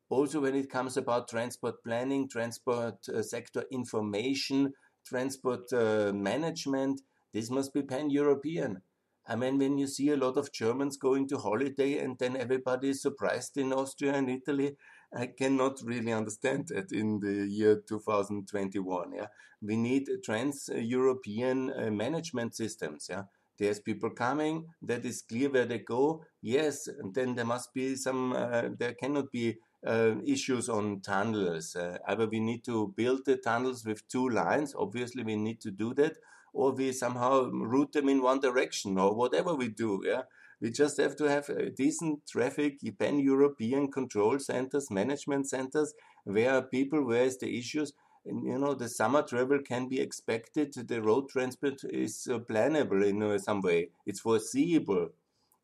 Also, 0.09 0.41
when 0.41 0.55
it 0.55 0.71
comes 0.71 0.97
about 0.97 1.29
transport 1.29 1.83
planning, 1.83 2.29
transport 2.29 2.97
uh, 3.09 3.23
sector 3.23 3.65
information, 3.73 4.73
transport 5.05 5.73
uh, 5.73 6.13
management, 6.15 7.01
this 7.33 7.51
must 7.51 7.73
be 7.73 7.83
pan 7.83 8.11
European. 8.11 8.83
I 9.27 9.37
mean, 9.37 9.59
when 9.59 9.79
you 9.79 9.87
see 9.87 10.11
a 10.11 10.17
lot 10.17 10.37
of 10.37 10.53
Germans 10.53 10.97
going 10.97 11.29
to 11.29 11.39
holiday 11.39 11.99
and 11.99 12.19
then 12.19 12.37
everybody 12.37 12.91
is 12.91 13.03
surprised 13.03 13.57
in 13.57 13.73
Austria 13.73 14.15
and 14.15 14.29
Italy, 14.29 14.77
I 15.15 15.27
cannot 15.27 15.81
really 15.85 16.13
understand 16.13 16.69
that 16.69 16.93
in 16.93 17.21
the 17.21 17.47
year 17.47 17.83
2021. 17.87 19.13
Yeah, 19.13 19.27
we 19.61 19.77
need 19.77 20.09
trans-European 20.25 21.71
uh, 21.71 21.91
management 21.91 22.55
systems. 22.55 23.09
Yeah, 23.11 23.25
there's 23.59 23.81
people 23.81 24.11
coming. 24.11 24.67
That 24.81 25.05
is 25.05 25.23
clear 25.23 25.51
where 25.51 25.67
they 25.67 25.81
go. 25.81 26.25
Yes, 26.41 26.89
and 26.89 27.15
then 27.15 27.35
there 27.35 27.45
must 27.45 27.75
be 27.75 27.95
some. 27.97 28.33
Uh, 28.33 28.71
there 28.79 28.95
cannot 28.95 29.31
be 29.31 29.59
uh, 29.87 30.15
issues 30.25 30.69
on 30.69 31.01
tunnels. 31.01 31.77
Uh, 31.77 31.99
either 32.09 32.27
we 32.27 32.41
need 32.41 32.65
to 32.65 32.95
build 32.97 33.25
the 33.27 33.37
tunnels 33.37 33.85
with 33.85 34.07
two 34.09 34.29
lines, 34.29 34.75
obviously 34.77 35.23
we 35.23 35.37
need 35.37 35.61
to 35.61 35.71
do 35.71 35.93
that, 35.95 36.17
or 36.53 36.73
we 36.73 36.93
somehow 36.93 37.51
route 37.51 37.93
them 37.93 38.09
in 38.09 38.23
one 38.23 38.41
direction, 38.41 38.99
or 38.99 39.15
whatever 39.15 39.55
we 39.55 39.69
do. 39.69 40.01
Yeah, 40.05 40.23
we 40.63 40.71
just 40.71 40.97
have 40.99 41.17
to 41.17 41.25
have 41.25 41.51
decent 41.75 42.25
traffic, 42.27 42.79
pan-European 42.99 43.91
control 43.91 44.39
centers, 44.39 44.93
management 44.93 45.51
centers, 45.51 45.93
where 46.23 46.63
people, 46.63 47.05
where 47.05 47.25
is 47.25 47.37
the 47.39 47.59
issues, 47.59 47.93
and, 48.25 48.47
you 48.47 48.57
know, 48.57 48.73
the 48.73 48.89
summer 48.89 49.23
travel 49.23 49.59
can 49.59 49.89
be 49.89 50.01
expected. 50.01 50.73
The 50.75 51.03
road 51.03 51.29
transport 51.29 51.83
is 51.91 52.29
uh, 52.31 52.39
plannable 52.39 53.05
in 53.05 53.21
uh, 53.21 53.39
some 53.39 53.61
way. 53.61 53.89
It's 54.07 54.21
foreseeable. 54.21 55.09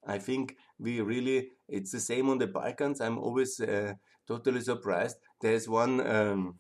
I 0.04 0.18
think 0.18 0.56
we 0.80 1.00
really, 1.00 1.50
it's 1.68 1.92
the 1.92 2.00
same 2.00 2.28
on 2.28 2.38
the 2.38 2.48
Balkans. 2.48 3.00
I'm 3.00 3.18
always 3.18 3.60
uh, 3.60 3.94
totally 4.26 4.62
surprised. 4.62 5.18
There's 5.40 5.68
one 5.68 6.04
um, 6.04 6.58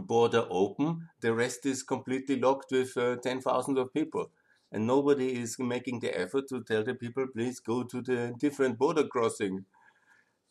border 0.00 0.46
open, 0.50 1.08
the 1.20 1.34
rest 1.34 1.66
is 1.66 1.82
completely 1.82 2.40
locked 2.40 2.72
with 2.72 2.96
uh, 2.96 3.16
10,000 3.16 3.78
of 3.78 3.92
people. 3.92 4.30
And 4.72 4.86
nobody 4.86 5.38
is 5.38 5.58
making 5.58 6.00
the 6.00 6.18
effort 6.18 6.48
to 6.48 6.64
tell 6.64 6.82
the 6.82 6.94
people, 6.94 7.26
please 7.32 7.60
go 7.60 7.84
to 7.84 8.00
the 8.00 8.32
different 8.38 8.78
border 8.78 9.06
crossing. 9.06 9.66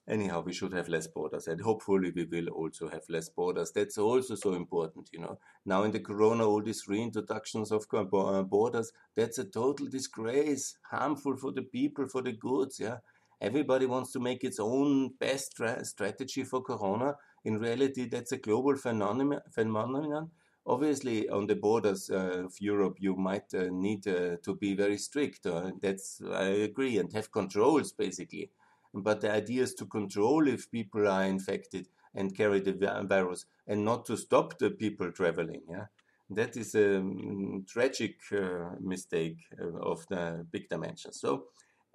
Anyhow 0.07 0.41
we 0.45 0.53
should 0.53 0.73
have 0.73 0.89
less 0.89 1.07
borders 1.07 1.47
and 1.47 1.61
hopefully 1.61 2.11
we 2.13 2.25
will 2.25 2.49
also 2.49 2.89
have 2.89 3.03
less 3.07 3.29
borders. 3.29 3.71
That's 3.71 3.97
also 3.97 4.35
so 4.35 4.53
important 4.53 5.09
you 5.13 5.19
know. 5.19 5.39
Now 5.65 5.83
in 5.83 5.91
the 5.91 5.99
corona 5.99 6.45
all 6.45 6.61
these 6.61 6.85
reintroductions 6.85 7.71
of 7.71 7.85
uh, 7.93 8.43
borders 8.43 8.91
that's 9.15 9.37
a 9.37 9.45
total 9.45 9.87
disgrace 9.87 10.75
harmful 10.89 11.37
for 11.37 11.51
the 11.51 11.61
people 11.61 12.07
for 12.07 12.21
the 12.21 12.33
goods 12.33 12.79
yeah. 12.79 12.97
Everybody 13.39 13.85
wants 13.85 14.11
to 14.13 14.19
make 14.19 14.43
its 14.43 14.59
own 14.59 15.11
best 15.19 15.59
strategy 15.83 16.43
for 16.43 16.61
corona. 16.61 17.15
In 17.45 17.59
reality 17.59 18.09
that's 18.09 18.31
a 18.31 18.37
global 18.37 18.75
phenomenon 18.75 20.31
obviously 20.65 21.27
on 21.30 21.48
the 21.48 21.56
borders 21.56 22.10
uh, 22.10 22.44
of 22.46 22.53
europe 22.60 22.98
you 23.00 23.15
might 23.15 23.53
uh, 23.53 23.68
need 23.72 24.08
uh, 24.08 24.38
to 24.44 24.56
be 24.56 24.74
very 24.75 24.98
strict 24.98 25.46
uh, 25.46 25.72
that's 25.82 26.22
i 26.34 26.46
agree 26.70 26.98
and 26.98 27.12
have 27.13 27.32
controls 27.32 27.91
basically 27.91 28.50
but 28.94 29.22
the 29.22 29.32
idea 29.32 29.63
is 29.63 29.74
to 29.75 29.86
control 29.86 30.48
if 30.48 30.70
people 30.70 31.08
are 31.08 31.24
infected 31.24 31.88
and 32.13 32.36
carry 32.36 32.60
the 32.60 32.74
virus 33.08 33.46
and 33.68 33.86
not 33.86 34.06
to 34.06 34.18
stop 34.18 34.58
the 34.58 34.70
people 34.70 35.12
traveling. 35.12 35.62
Yeah, 35.70 35.86
that 36.30 36.58
is 36.58 36.75
a 36.75 36.98
um, 36.98 37.65
tragic 37.68 38.18
uh, 38.32 38.75
mistake 38.80 39.38
uh, 39.60 39.80
of 39.80 40.06
the 40.08 40.46
big 40.51 40.68
dimensions. 40.70 41.20
So, 41.20 41.46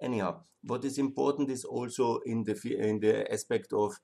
anyhow, 0.01 0.41
what 0.63 0.83
is 0.85 0.97
important 0.97 1.49
is 1.49 1.63
also 1.63 2.19
in 2.25 2.43
the 2.43 2.59
in 2.79 2.99
the 2.99 3.31
aspect 3.31 3.73
of 3.73 3.99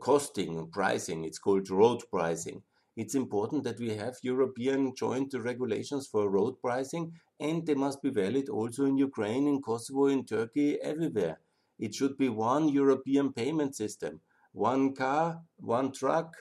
costing, 0.00 0.68
pricing. 0.72 1.24
It's 1.24 1.38
called 1.38 1.70
road 1.70 2.02
pricing. 2.10 2.62
It's 2.96 3.14
important 3.14 3.64
that 3.64 3.78
we 3.78 3.90
have 3.96 4.16
European 4.22 4.94
joint 4.94 5.34
regulations 5.34 6.06
for 6.06 6.30
road 6.30 6.60
pricing, 6.60 7.12
and 7.38 7.66
they 7.66 7.74
must 7.74 8.02
be 8.02 8.10
valid 8.10 8.48
also 8.48 8.86
in 8.86 8.96
Ukraine, 8.96 9.46
in 9.46 9.60
Kosovo, 9.60 10.06
in 10.06 10.24
Turkey, 10.24 10.80
everywhere 10.80 11.38
it 11.78 11.94
should 11.94 12.16
be 12.16 12.28
one 12.28 12.68
European 12.68 13.32
payment 13.32 13.76
system. 13.76 14.20
One 14.52 14.94
car, 14.94 15.42
one 15.56 15.92
truck, 15.92 16.34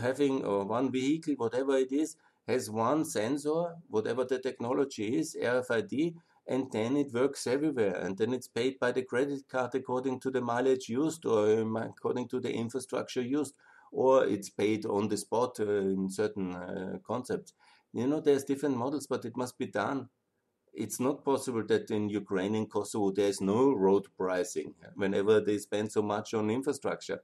having 0.00 0.44
or 0.44 0.64
one 0.64 0.92
vehicle, 0.92 1.34
whatever 1.36 1.76
it 1.76 1.90
is, 1.90 2.16
has 2.46 2.70
one 2.70 3.04
sensor, 3.04 3.76
whatever 3.88 4.24
the 4.24 4.38
technology 4.38 5.18
is, 5.18 5.36
RFID, 5.40 6.14
and 6.46 6.70
then 6.70 6.96
it 6.96 7.12
works 7.12 7.46
everywhere. 7.46 7.96
And 7.96 8.16
then 8.16 8.32
it's 8.32 8.48
paid 8.48 8.78
by 8.78 8.92
the 8.92 9.02
credit 9.02 9.48
card 9.48 9.74
according 9.74 10.20
to 10.20 10.30
the 10.30 10.40
mileage 10.40 10.88
used 10.88 11.26
or 11.26 11.60
um, 11.60 11.76
according 11.76 12.28
to 12.28 12.40
the 12.40 12.52
infrastructure 12.52 13.22
used, 13.22 13.54
or 13.92 14.24
it's 14.26 14.50
paid 14.50 14.86
on 14.86 15.08
the 15.08 15.16
spot 15.16 15.58
uh, 15.60 15.64
in 15.66 16.08
certain 16.10 16.54
uh, 16.54 16.98
concepts. 17.06 17.52
You 17.92 18.06
know, 18.06 18.20
there's 18.20 18.44
different 18.44 18.76
models, 18.76 19.06
but 19.06 19.24
it 19.24 19.36
must 19.36 19.58
be 19.58 19.66
done 19.66 20.08
it's 20.72 21.00
not 21.00 21.24
possible 21.24 21.64
that 21.66 21.90
in 21.90 22.08
Ukraine 22.08 22.54
and 22.54 22.70
Kosovo 22.70 23.10
there 23.10 23.28
is 23.28 23.40
no 23.40 23.72
road 23.72 24.06
pricing 24.16 24.74
whenever 24.94 25.40
they 25.40 25.58
spend 25.58 25.90
so 25.90 26.02
much 26.02 26.32
on 26.34 26.50
infrastructure. 26.50 27.20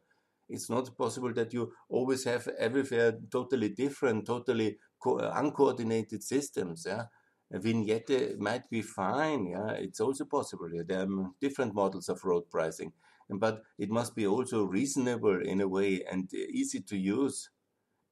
It's 0.48 0.70
not 0.70 0.96
possible 0.96 1.32
that 1.34 1.52
you 1.52 1.72
always 1.88 2.24
have 2.24 2.46
everywhere 2.58 3.18
totally 3.30 3.70
different, 3.70 4.26
totally 4.26 4.78
co- 5.00 5.18
uncoordinated 5.18 6.22
systems. 6.22 6.84
Yeah, 6.86 7.04
a 7.52 7.58
vignette 7.58 8.38
might 8.38 8.68
be 8.70 8.82
fine. 8.82 9.46
Yeah, 9.46 9.72
it's 9.72 10.00
also 10.00 10.24
possible. 10.24 10.68
There 10.86 11.00
are 11.02 11.30
different 11.40 11.74
models 11.74 12.08
of 12.08 12.24
road 12.24 12.48
pricing, 12.50 12.92
but 13.28 13.62
it 13.78 13.90
must 13.90 14.14
be 14.14 14.26
also 14.26 14.64
reasonable 14.64 15.40
in 15.40 15.60
a 15.60 15.68
way 15.68 16.04
and 16.10 16.30
uh, 16.32 16.38
easy 16.50 16.80
to 16.80 16.96
use, 16.96 17.50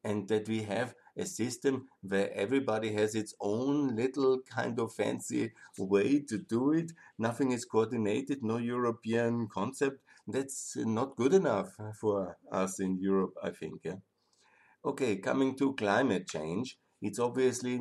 and 0.03 0.29
that 0.29 0.49
we 0.49 0.63
have 0.63 0.95
a 1.17 1.25
system 1.25 1.89
where 2.03 2.33
everybody 2.35 2.93
has 2.93 3.15
its 3.15 3.35
own 3.41 3.95
little 3.95 4.41
kind 4.43 4.79
of 4.81 4.93
fancy 4.93 5.53
way 5.79 6.21
to 6.21 6.39
do 6.39 6.73
it. 6.73 6.93
Nothing 7.19 7.53
is 7.53 7.65
coordinated, 7.65 8.43
no 8.43 8.59
European 8.59 9.49
concept. 9.49 10.03
That's 10.27 10.77
uh, 10.77 10.85
not 10.87 11.17
good 11.17 11.35
enough 11.35 11.75
uh, 11.79 11.93
for 12.01 12.37
us 12.51 12.81
in 12.81 12.99
Europe, 12.99 13.35
I 13.43 13.51
think. 13.51 13.81
Yeah? 13.85 13.97
Okay, 14.85 15.17
coming 15.17 15.57
to 15.57 15.75
climate 15.75 16.29
change, 16.29 16.79
it's 17.01 17.19
obviously 17.19 17.81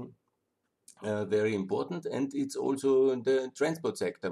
uh, 1.01 1.25
very 1.25 1.55
important, 1.55 2.05
and 2.05 2.31
it's 2.33 2.55
also 2.55 3.15
the 3.15 3.51
transport 3.55 3.97
sector. 3.97 4.31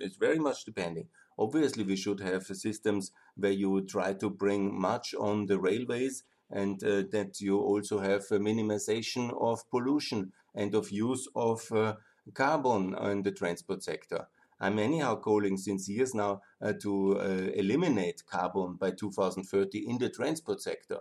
It's 0.00 0.16
very 0.16 0.38
much 0.38 0.64
depending. 0.64 1.08
Obviously, 1.38 1.84
we 1.84 1.96
should 1.96 2.20
have 2.20 2.46
systems 2.46 3.12
where 3.36 3.52
you 3.52 3.82
try 3.82 4.14
to 4.14 4.30
bring 4.30 4.78
much 4.78 5.14
on 5.14 5.46
the 5.46 5.58
railways 5.58 6.24
and 6.50 6.82
uh, 6.84 7.02
that 7.10 7.40
you 7.40 7.58
also 7.58 7.98
have 7.98 8.22
a 8.30 8.38
minimization 8.38 9.36
of 9.40 9.68
pollution 9.70 10.32
and 10.54 10.74
of 10.74 10.90
use 10.90 11.28
of 11.34 11.70
uh, 11.72 11.94
carbon 12.34 12.94
in 12.94 13.22
the 13.22 13.32
transport 13.32 13.82
sector. 13.82 14.28
I'm 14.58 14.78
anyhow 14.78 15.16
calling 15.16 15.58
since 15.58 15.88
years 15.88 16.14
now 16.14 16.40
uh, 16.62 16.72
to 16.80 17.18
eliminate 17.54 18.24
carbon 18.26 18.74
by 18.74 18.92
2030 18.92 19.86
in 19.86 19.98
the 19.98 20.08
transport 20.08 20.62
sector 20.62 21.00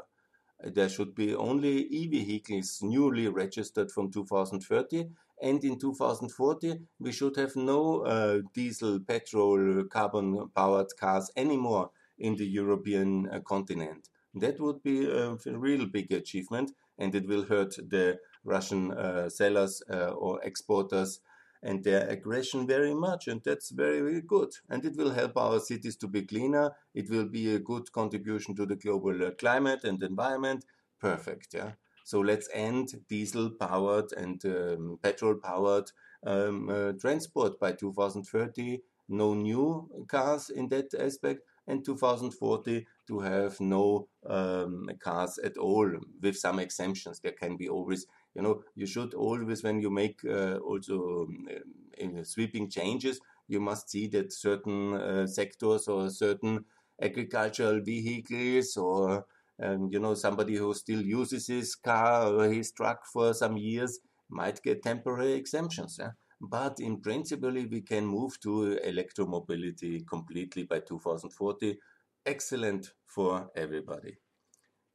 there 0.64 0.90
should 0.90 1.14
be 1.14 1.36
only 1.36 1.86
e-vehicles 1.88 2.80
newly 2.82 3.28
registered 3.28 3.92
from 3.92 4.12
2030 4.12 5.10
and 5.42 5.64
in 5.64 5.78
2040 5.80 6.80
we 7.00 7.12
should 7.12 7.36
have 7.36 7.56
no 7.56 8.02
uh, 8.02 8.40
diesel 8.54 9.00
petrol 9.00 9.84
carbon 9.86 10.50
powered 10.56 10.88
cars 11.00 11.32
anymore 11.36 11.90
in 12.18 12.36
the 12.36 12.46
european 12.46 13.28
uh, 13.30 13.40
continent 13.42 14.10
that 14.36 14.60
would 14.60 14.84
be 14.84 15.10
a 15.10 15.38
real 15.46 15.86
big 15.86 16.12
achievement, 16.12 16.72
and 16.98 17.16
it 17.16 17.28
will 17.28 17.44
hurt 17.46 17.76
the 17.78 18.20
Russian 18.44 18.92
uh, 18.92 19.30
sellers 19.30 19.82
uh, 19.90 20.10
or 20.10 20.42
exporters 20.44 21.22
and 21.64 21.84
their 21.84 22.08
aggression 22.08 22.68
very 22.68 22.94
much, 22.94 23.28
and 23.28 23.42
that's 23.44 23.70
very, 23.72 24.02
very 24.02 24.22
good. 24.22 24.50
And 24.70 24.86
it 24.86 24.96
will 24.96 25.12
help 25.12 25.38
our 25.38 25.60
cities 25.60 25.96
to 25.98 26.08
be 26.08 26.22
cleaner. 26.24 26.72
It 26.94 27.10
will 27.10 27.28
be 27.28 27.56
a 27.56 27.60
good 27.60 27.92
contribution 27.92 28.56
to 28.56 28.66
the 28.66 28.76
global 28.76 29.26
uh, 29.26 29.32
climate 29.32 29.84
and 29.84 30.02
environment. 30.04 30.66
Perfect, 31.00 31.54
yeah. 31.56 31.72
So 32.06 32.20
let's 32.20 32.48
end 32.54 32.94
diesel-powered 33.10 34.14
and 34.16 34.40
um, 34.46 35.00
petrol-powered 35.02 35.92
um, 36.26 36.70
uh, 36.70 36.92
transport 36.94 37.60
by 37.60 37.72
2030. 37.72 38.80
No 39.10 39.34
new 39.34 39.90
cars 40.08 40.52
in 40.52 40.70
that 40.70 40.94
aspect 40.94 41.42
and 41.68 41.84
2040 41.84 42.86
to 43.08 43.20
have 43.20 43.60
no 43.60 44.08
um, 44.28 44.88
cars 45.00 45.40
at 45.40 45.58
all, 45.58 45.92
with 46.22 46.38
some 46.38 46.60
exemptions. 46.60 47.20
There 47.20 47.32
can 47.32 47.58
be 47.58 47.70
always, 47.70 48.06
you 48.36 48.44
know, 48.44 48.62
you 48.76 48.86
should 48.86 49.16
always, 49.16 49.64
when 49.64 49.80
you 49.80 49.90
make 49.90 50.20
uh, 50.26 50.58
also 50.58 51.28
um, 51.28 52.24
sweeping 52.24 52.70
changes, 52.70 53.20
you 53.48 53.60
must 53.60 53.90
see 53.90 54.08
that 54.10 54.32
certain 54.32 54.94
uh, 54.94 55.26
sectors 55.26 55.88
or 55.88 56.10
certain 56.12 56.66
agricultural 57.02 57.82
vehicles 57.82 58.78
or 58.78 59.26
um, 59.62 59.90
you 59.92 60.00
know 60.00 60.14
somebody 60.14 60.56
who 60.56 60.74
still 60.74 61.02
uses 61.02 61.48
his 61.48 61.76
car 61.76 62.34
or 62.34 62.46
his 62.46 62.72
truck 62.72 63.06
for 63.06 63.34
some 63.34 63.58
years 63.58 64.00
might 64.30 64.62
get 64.62 64.84
temporary 64.84 65.34
exemptions. 65.34 65.98
Yeah? 66.00 66.12
But 66.42 66.80
in 66.80 67.02
principle, 67.02 67.52
we 67.52 67.82
can 67.82 68.06
move 68.06 68.40
to 68.42 68.78
electromobility 68.86 70.06
completely 70.08 70.64
by 70.64 70.80
2040. 70.80 71.78
Excellent 72.26 72.92
for 73.06 73.50
everybody. 73.56 74.18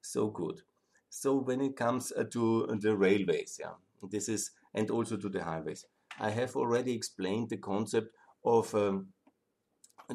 So 0.02 0.28
good. 0.28 0.62
So 1.08 1.36
when 1.36 1.60
it 1.60 1.76
comes 1.76 2.12
uh, 2.12 2.24
to 2.30 2.78
the 2.80 2.94
railways, 2.96 3.58
yeah, 3.60 3.74
this 4.10 4.28
is, 4.28 4.50
and 4.74 4.90
also 4.90 5.16
to 5.16 5.28
the 5.28 5.42
highways, 5.42 5.84
I 6.18 6.30
have 6.30 6.54
already 6.56 6.92
explained 6.92 7.50
the 7.50 7.56
concept 7.56 8.14
of 8.44 8.74
um, 8.74 9.08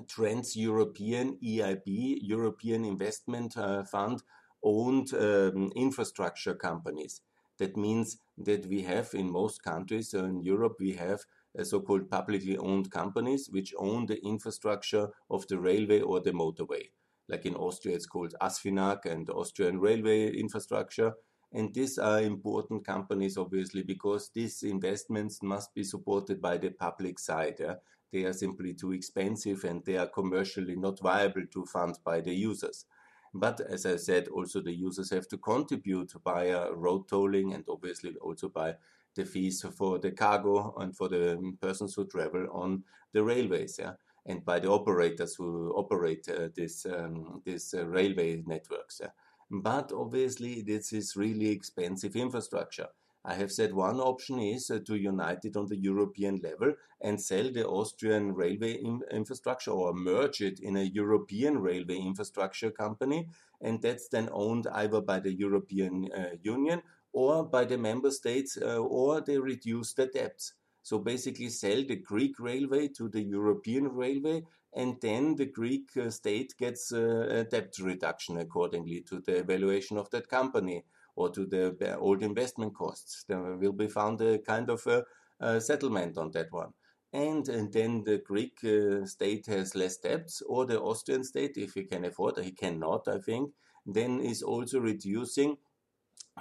trans-European 0.07 1.37
EIB, 1.43 2.19
European 2.21 2.85
Investment 2.85 3.57
uh, 3.57 3.83
Fund, 3.83 4.21
owned 4.63 5.13
um, 5.13 5.71
infrastructure 5.75 6.55
companies. 6.55 7.21
That 7.57 7.77
means 7.77 8.17
that 8.37 8.65
we 8.65 8.81
have 8.81 9.13
in 9.13 9.31
most 9.31 9.63
countries 9.63 10.13
uh, 10.13 10.25
in 10.25 10.41
Europe, 10.41 10.75
we 10.79 10.93
have 10.93 11.21
uh, 11.57 11.63
so-called 11.63 12.09
publicly 12.09 12.57
owned 12.57 12.91
companies 12.91 13.49
which 13.49 13.73
own 13.77 14.05
the 14.05 14.21
infrastructure 14.25 15.07
of 15.29 15.47
the 15.47 15.57
railway 15.57 16.01
or 16.01 16.19
the 16.19 16.31
motorway. 16.31 16.89
Like 17.27 17.45
in 17.45 17.55
Austria, 17.55 17.95
it's 17.95 18.05
called 18.05 18.35
ASFINAG 18.41 19.05
and 19.05 19.29
Austrian 19.29 19.79
Railway 19.79 20.35
Infrastructure. 20.35 21.13
And 21.53 21.73
these 21.73 21.97
are 21.97 22.21
important 22.21 22.85
companies, 22.85 23.37
obviously, 23.37 23.81
because 23.81 24.29
these 24.33 24.61
investments 24.63 25.41
must 25.41 25.73
be 25.73 25.83
supported 25.83 26.41
by 26.41 26.57
the 26.57 26.71
public 26.71 27.17
side. 27.17 27.55
Yeah? 27.59 27.75
They 28.15 28.23
are 28.23 28.31
simply 28.31 28.73
too 28.73 28.93
expensive 28.93 29.65
and 29.65 29.83
they 29.83 29.97
are 29.97 30.07
commercially 30.07 30.77
not 30.77 31.01
viable 31.01 31.45
to 31.51 31.65
fund 31.65 31.99
by 32.05 32.21
the 32.21 32.33
users. 32.33 32.85
But 33.33 33.59
as 33.59 33.85
I 33.85 33.97
said, 33.97 34.29
also 34.29 34.61
the 34.61 34.71
users 34.71 35.09
have 35.09 35.27
to 35.27 35.37
contribute 35.37 36.13
via 36.23 36.71
road 36.71 37.09
tolling 37.09 37.53
and 37.53 37.65
obviously 37.67 38.15
also 38.21 38.47
by 38.47 38.75
the 39.15 39.25
fees 39.25 39.65
for 39.77 39.99
the 39.99 40.11
cargo 40.11 40.73
and 40.77 40.95
for 40.95 41.09
the 41.09 41.53
persons 41.59 41.95
who 41.95 42.07
travel 42.07 42.47
on 42.53 42.85
the 43.11 43.21
railways. 43.21 43.75
Yeah 43.77 43.95
and 44.27 44.43
by 44.45 44.59
the 44.59 44.71
operators 44.71 45.35
who 45.35 45.71
operate 45.75 46.27
uh, 46.29 46.47
this 46.55 46.85
um, 46.85 47.41
this 47.45 47.73
uh, 47.73 47.85
railway 47.85 48.41
networks. 48.47 49.01
Yeah. 49.01 49.11
But 49.51 49.91
obviously, 49.91 50.61
this 50.61 50.93
is 50.93 51.15
really 51.15 51.49
expensive 51.49 52.15
infrastructure. 52.15 52.87
I 53.27 53.33
have 53.33 53.51
said 53.51 53.73
one 53.73 53.99
option 53.99 54.39
is 54.39 54.69
uh, 54.69 54.79
to 54.85 54.95
unite 54.95 55.45
it 55.45 55.57
on 55.57 55.65
the 55.65 55.77
European 55.77 56.39
level 56.43 56.73
and 57.01 57.19
sell 57.19 57.51
the 57.51 57.67
Austrian 57.67 58.33
railway 58.35 58.73
in 58.73 59.01
infrastructure 59.11 59.71
or 59.71 59.93
merge 59.93 60.41
it 60.41 60.59
in 60.59 60.77
a 60.77 60.83
European 60.83 61.57
railway 61.57 61.97
infrastructure 61.97 62.69
company. 62.69 63.27
And 63.61 63.81
that's 63.81 64.09
then 64.09 64.29
owned 64.31 64.67
either 64.67 65.01
by 65.01 65.19
the 65.19 65.33
European 65.33 66.11
uh, 66.11 66.35
Union 66.43 66.83
or 67.13 67.45
by 67.45 67.65
the 67.65 67.77
member 67.77 68.11
states, 68.11 68.57
uh, 68.61 68.77
or 68.77 69.21
they 69.21 69.39
reduce 69.39 69.93
the 69.93 70.05
debts. 70.05 70.53
So 70.83 70.99
basically 70.99 71.49
sell 71.49 71.83
the 71.83 71.95
Greek 71.95 72.39
railway 72.39 72.89
to 72.89 73.09
the 73.09 73.21
European 73.21 73.87
railway 73.87 74.43
and 74.75 74.99
then 75.01 75.35
the 75.35 75.45
Greek 75.45 75.89
uh, 75.97 76.09
state 76.09 76.53
gets 76.59 76.91
uh, 76.91 77.27
a 77.29 77.43
debt 77.45 77.73
reduction 77.79 78.37
accordingly 78.37 79.01
to 79.09 79.19
the 79.21 79.37
evaluation 79.37 79.97
of 79.97 80.09
that 80.11 80.27
company 80.27 80.83
or 81.15 81.29
to 81.31 81.45
the 81.45 81.97
old 81.97 82.21
investment 82.21 82.75
costs. 82.75 83.23
There 83.27 83.41
will 83.55 83.73
be 83.73 83.87
found 83.87 84.21
a 84.21 84.39
kind 84.39 84.69
of 84.69 84.85
a, 84.87 85.03
a 85.39 85.61
settlement 85.61 86.17
on 86.17 86.31
that 86.31 86.51
one. 86.51 86.73
And, 87.13 87.47
and, 87.47 87.71
then 87.71 88.03
the 88.03 88.17
Greek 88.17 88.57
uh, 88.65 89.05
state 89.05 89.45
has 89.45 89.73
less 89.73 89.97
debts, 89.97 90.41
or 90.41 90.65
the 90.65 90.81
Austrian 90.81 91.23
state, 91.23 91.55
if 91.55 91.73
he 91.73 91.83
can 91.83 92.03
afford, 92.03 92.37
he 92.39 92.51
cannot, 92.51 93.07
I 93.07 93.19
think, 93.19 93.51
then 93.85 94.19
is 94.19 94.41
also 94.41 94.81
reducing 94.81 95.55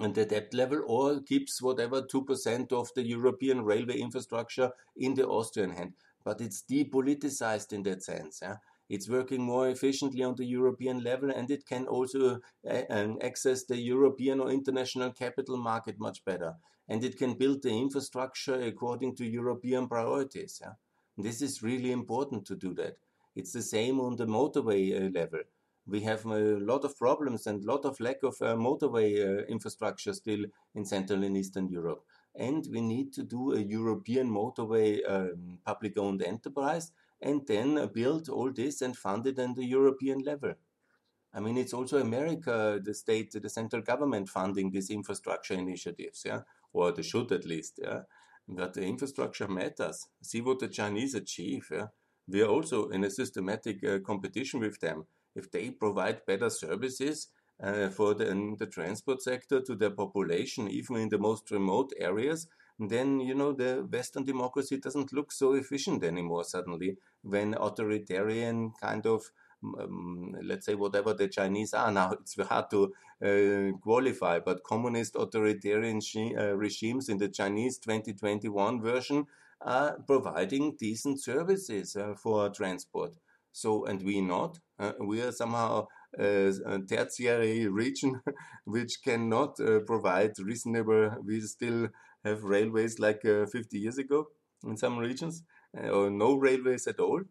the 0.01 0.25
debt 0.25 0.53
level 0.53 0.83
or 0.87 1.21
keeps 1.21 1.63
whatever 1.63 2.03
2% 2.03 2.73
of 2.73 2.91
the 2.95 3.07
European 3.07 3.63
railway 3.63 3.99
infrastructure 3.99 4.71
in 4.97 5.15
the 5.15 5.27
Austrian 5.27 5.71
hand. 5.71 5.93
But 6.25 6.41
it's 6.41 6.65
depoliticized 6.69 7.73
in 7.73 7.83
that 7.85 8.03
sense. 8.03 8.41
Yeah? 8.43 8.57
It's 8.89 9.09
working 9.09 9.43
more 9.43 9.69
efficiently 9.69 10.23
on 10.23 10.35
the 10.37 10.45
European 10.45 11.03
level 11.03 11.31
and 11.31 11.51
it 11.51 11.67
can 11.67 11.87
also 11.87 12.41
uh, 12.69 12.83
access 13.23 13.65
the 13.65 13.79
European 13.79 14.41
or 14.41 14.51
international 14.51 15.13
capital 15.13 15.57
market 15.57 15.99
much 15.99 16.25
better. 16.25 16.55
And 16.89 17.03
it 17.03 17.17
can 17.17 17.35
build 17.35 17.63
the 17.63 17.71
infrastructure 17.71 18.61
according 18.61 19.17
to 19.17 19.25
European 19.25 19.89
priorities. 19.89 20.61
Yeah? 20.61 20.73
This 21.17 21.41
is 21.41 21.63
really 21.63 21.93
important 21.93 22.45
to 22.47 22.57
do 22.57 22.75
that. 22.75 22.97
It's 23.35 23.53
the 23.53 23.63
same 23.63 24.01
on 24.01 24.17
the 24.17 24.27
motorway 24.27 24.95
uh, 24.95 25.11
level 25.19 25.41
we 25.87 26.01
have 26.01 26.25
a 26.25 26.59
lot 26.59 26.85
of 26.85 26.99
problems 26.99 27.47
and 27.47 27.63
a 27.63 27.67
lot 27.67 27.85
of 27.85 28.01
lack 28.01 28.23
of 28.23 28.35
uh, 28.41 28.55
motorway 28.55 29.19
uh, 29.19 29.45
infrastructure 29.47 30.13
still 30.13 30.45
in 30.75 30.85
Central 30.85 31.23
and 31.25 31.37
Eastern 31.37 31.69
Europe. 31.69 32.05
And 32.35 32.67
we 32.71 32.81
need 32.81 33.13
to 33.15 33.23
do 33.23 33.53
a 33.53 33.61
European 33.61 34.31
motorway 34.31 34.99
um, 35.09 35.59
public 35.65 35.99
owned 35.99 36.23
enterprise 36.23 36.91
and 37.25 37.47
then 37.47 37.91
build 37.93 38.29
all 38.29 38.53
this 38.53 38.83
and 38.83 38.97
fund 38.97 39.27
it 39.27 39.39
on 39.39 39.55
the 39.55 39.65
European 39.65 40.21
level. 40.21 40.55
I 41.33 41.41
mean, 41.41 41.57
it's 41.57 41.73
also 41.73 41.99
America, 41.99 42.79
the 42.85 42.95
state, 42.95 43.33
the 43.33 43.49
central 43.49 43.83
government 43.83 44.29
funding 44.29 44.71
these 44.71 44.91
infrastructure 44.91 45.55
initiatives, 45.55 46.23
yeah, 46.25 46.43
or 46.73 46.93
they 46.93 47.03
should 47.03 47.33
at 47.33 47.45
least, 47.45 47.81
yeah. 47.83 48.03
But 48.47 48.75
the 48.75 48.83
infrastructure 48.83 49.49
matters. 49.49 50.07
See 50.23 50.43
what 50.43 50.61
the 50.61 50.69
Chinese 50.69 51.15
achieve, 51.15 51.67
yeah. 51.73 51.87
We 52.29 52.43
are 52.43 52.49
also 52.49 52.89
in 52.91 53.05
a 53.05 53.11
systematic 53.11 53.83
uh, 53.83 53.99
competition 54.07 54.61
with 54.61 54.79
them 54.81 55.07
if 55.35 55.51
they 55.51 55.71
provide 55.71 56.27
better 56.27 56.51
services 56.51 57.29
uh, 57.63 57.89
for 57.89 58.15
the, 58.15 58.27
the 58.59 58.67
transport 58.67 59.23
sector 59.23 59.61
to 59.63 59.75
their 59.75 59.91
population, 59.91 60.69
even 60.69 60.97
in 60.97 61.09
the 61.09 61.19
most 61.19 61.51
remote 61.51 61.93
areas, 61.99 62.47
then 62.79 63.21
you 63.21 63.35
know 63.35 63.53
the 63.53 63.87
Western 63.91 64.25
democracy 64.25 64.79
doesn't 64.79 65.13
look 65.13 65.33
so 65.33 65.55
efficient 65.55 66.05
anymore. 66.05 66.45
Suddenly, 66.45 66.97
when 67.23 67.55
authoritarian 67.55 68.73
kind 68.81 69.07
of 69.07 69.23
um, 69.79 70.37
let's 70.43 70.67
say 70.67 70.75
whatever 70.75 71.15
the 71.15 71.29
Chinese 71.29 71.73
are 71.73 71.91
now, 71.91 72.13
it's 72.13 72.37
hard 72.37 72.71
to 72.71 72.93
uh, 73.25 73.77
qualify, 73.79 74.39
but 74.39 74.65
communist 74.65 75.17
authoritarian 75.17 76.01
uh, 76.39 76.55
regimes 76.57 77.09
in 77.09 77.19
the 77.19 77.29
Chinese 77.29 77.79
2021 77.79 78.83
version 78.83 79.27
are 79.61 79.99
providing 80.07 80.77
decent 80.79 81.23
services 81.23 81.97
uh, 81.97 82.15
for 82.15 82.51
transport. 82.51 83.17
So, 83.53 83.85
and 83.87 84.03
we 84.03 84.21
not. 84.21 84.59
Uh, 84.79 84.93
we 85.01 85.23
are 85.23 85.33
somehow 85.33 85.87
uh, 86.19 86.53
a 86.67 86.81
tertiary 86.89 87.69
region 87.69 88.21
which 88.65 88.99
cannot 89.03 89.59
uh, 89.61 89.81
provide 89.87 90.33
reasonable. 90.39 91.17
We 91.25 91.41
still 91.41 91.89
have 92.25 92.45
railways 92.45 92.99
like 92.99 93.25
uh, 93.25 93.47
50 93.47 93.79
years 93.79 93.99
ago 93.99 94.29
in 94.67 94.77
some 94.77 94.99
regions, 94.99 95.43
uh, 95.77 95.89
or 95.89 96.11
no 96.11 96.35
railways 96.35 96.87
at 96.87 97.01
all. 97.01 97.23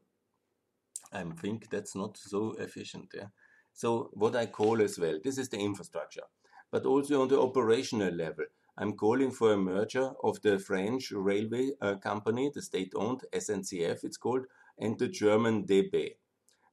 I 1.11 1.23
think 1.23 1.69
that's 1.69 1.95
not 1.95 2.17
so 2.17 2.53
efficient. 2.59 3.09
Yeah. 3.13 3.27
So, 3.73 4.09
what 4.13 4.35
I 4.35 4.45
call 4.45 4.81
as 4.81 4.99
well, 4.99 5.19
this 5.23 5.37
is 5.37 5.49
the 5.49 5.57
infrastructure, 5.57 6.23
but 6.71 6.85
also 6.85 7.21
on 7.21 7.27
the 7.27 7.39
operational 7.39 8.13
level. 8.13 8.45
I'm 8.77 8.93
calling 8.93 9.31
for 9.31 9.53
a 9.53 9.57
merger 9.57 10.11
of 10.23 10.41
the 10.41 10.57
French 10.57 11.11
railway 11.11 11.71
uh, 11.79 11.95
company, 11.95 12.51
the 12.53 12.61
state 12.61 12.93
owned 12.95 13.21
SNCF, 13.31 14.03
it's 14.03 14.17
called, 14.17 14.45
and 14.79 14.97
the 14.97 15.07
German 15.07 15.65
DB. 15.65 16.15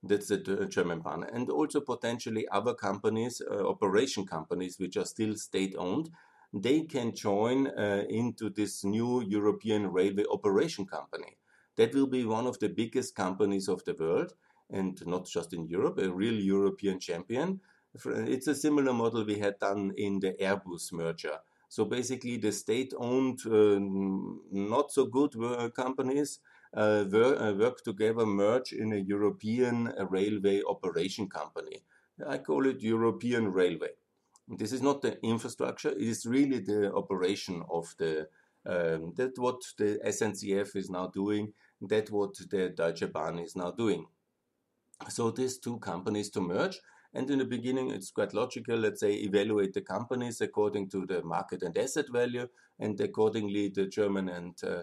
That's 0.03 0.29
the 0.29 0.67
German 0.71 1.03
one. 1.03 1.25
And 1.25 1.51
also 1.51 1.81
potentially 1.81 2.49
other 2.49 2.73
companies, 2.73 3.43
uh, 3.43 3.69
operation 3.69 4.27
companies, 4.27 4.79
which 4.79 4.97
are 4.97 5.05
still 5.05 5.37
state 5.37 5.75
owned, 5.77 6.09
they 6.53 6.83
can 6.83 7.15
join 7.15 7.69
uh, 7.69 8.05
into 8.09 8.51
this 8.51 8.85
new 8.85 9.23
European 9.23 9.87
railway 9.93 10.25
operation 10.31 10.87
company. 10.87 11.37
That 11.77 11.95
will 11.95 12.07
be 12.09 12.25
one 12.25 12.47
of 12.47 12.59
the 12.59 12.69
biggest 12.69 13.15
companies 13.15 13.69
of 13.69 13.85
the 13.85 13.95
world, 13.95 14.35
and 14.71 15.01
not 15.07 15.27
just 15.27 15.53
in 15.53 15.67
Europe, 15.67 15.99
a 15.99 16.11
real 16.11 16.35
European 16.35 16.99
champion. 16.99 17.61
It's 18.05 18.47
a 18.47 18.55
similar 18.55 18.93
model 18.93 19.25
we 19.25 19.39
had 19.39 19.59
done 19.59 19.93
in 19.97 20.21
the 20.21 20.35
Airbus 20.41 20.93
merger. 20.93 21.39
So 21.69 21.85
basically, 21.85 22.37
the 22.37 22.53
state 22.53 22.93
owned, 22.97 23.41
uh, 23.47 23.79
not 24.51 24.91
so 24.91 25.07
good 25.07 25.35
uh, 25.41 25.69
companies 25.71 26.41
uh, 26.77 27.05
uh, 27.13 27.55
work 27.59 27.83
together, 27.83 28.27
merge 28.27 28.73
in 28.73 28.93
a 28.93 28.97
European 28.97 29.89
uh, 29.89 30.07
railway 30.07 30.63
operation 30.69 31.29
company. 31.29 31.83
I 32.27 32.39
call 32.39 32.67
it 32.67 32.83
European 32.83 33.53
Railway. 33.53 33.91
This 34.59 34.73
is 34.73 34.83
not 34.83 35.01
the 35.01 35.19
infrastructure; 35.25 35.91
it 35.91 36.03
is 36.03 36.27
really 36.27 36.59
the 36.59 36.93
operation 36.93 37.63
of 37.71 37.95
the. 37.99 38.29
Um, 38.67 39.15
that 39.17 39.39
what 39.39 39.63
the 39.79 39.99
SNCF 40.05 40.77
is 40.77 40.91
now 40.91 41.07
doing. 41.07 41.55
That 41.81 42.11
what 42.11 42.35
the 42.51 42.69
Deutsche 42.69 43.11
Bahn 43.11 43.39
is 43.39 43.57
now 43.57 43.71
doing. 43.71 44.07
So 45.09 45.31
these 45.31 45.59
two 45.59 45.79
companies 45.79 46.31
to 46.31 46.41
merge. 46.41 46.79
And 47.15 47.29
in 47.31 47.39
the 47.39 47.45
beginning, 47.45 47.91
it's 47.91 48.11
quite 48.11 48.35
logical. 48.35 48.77
Let's 48.77 49.01
say 49.01 49.15
evaluate 49.15 49.73
the 49.73 49.81
companies 49.81 50.41
according 50.41 50.91
to 50.91 51.07
the 51.07 51.23
market 51.23 51.63
and 51.63 51.77
asset 51.77 52.07
value, 52.13 52.49
and 52.79 53.01
accordingly, 53.01 53.69
the 53.69 53.87
German 53.87 54.29
and 54.29 54.55
uh, 54.63 54.83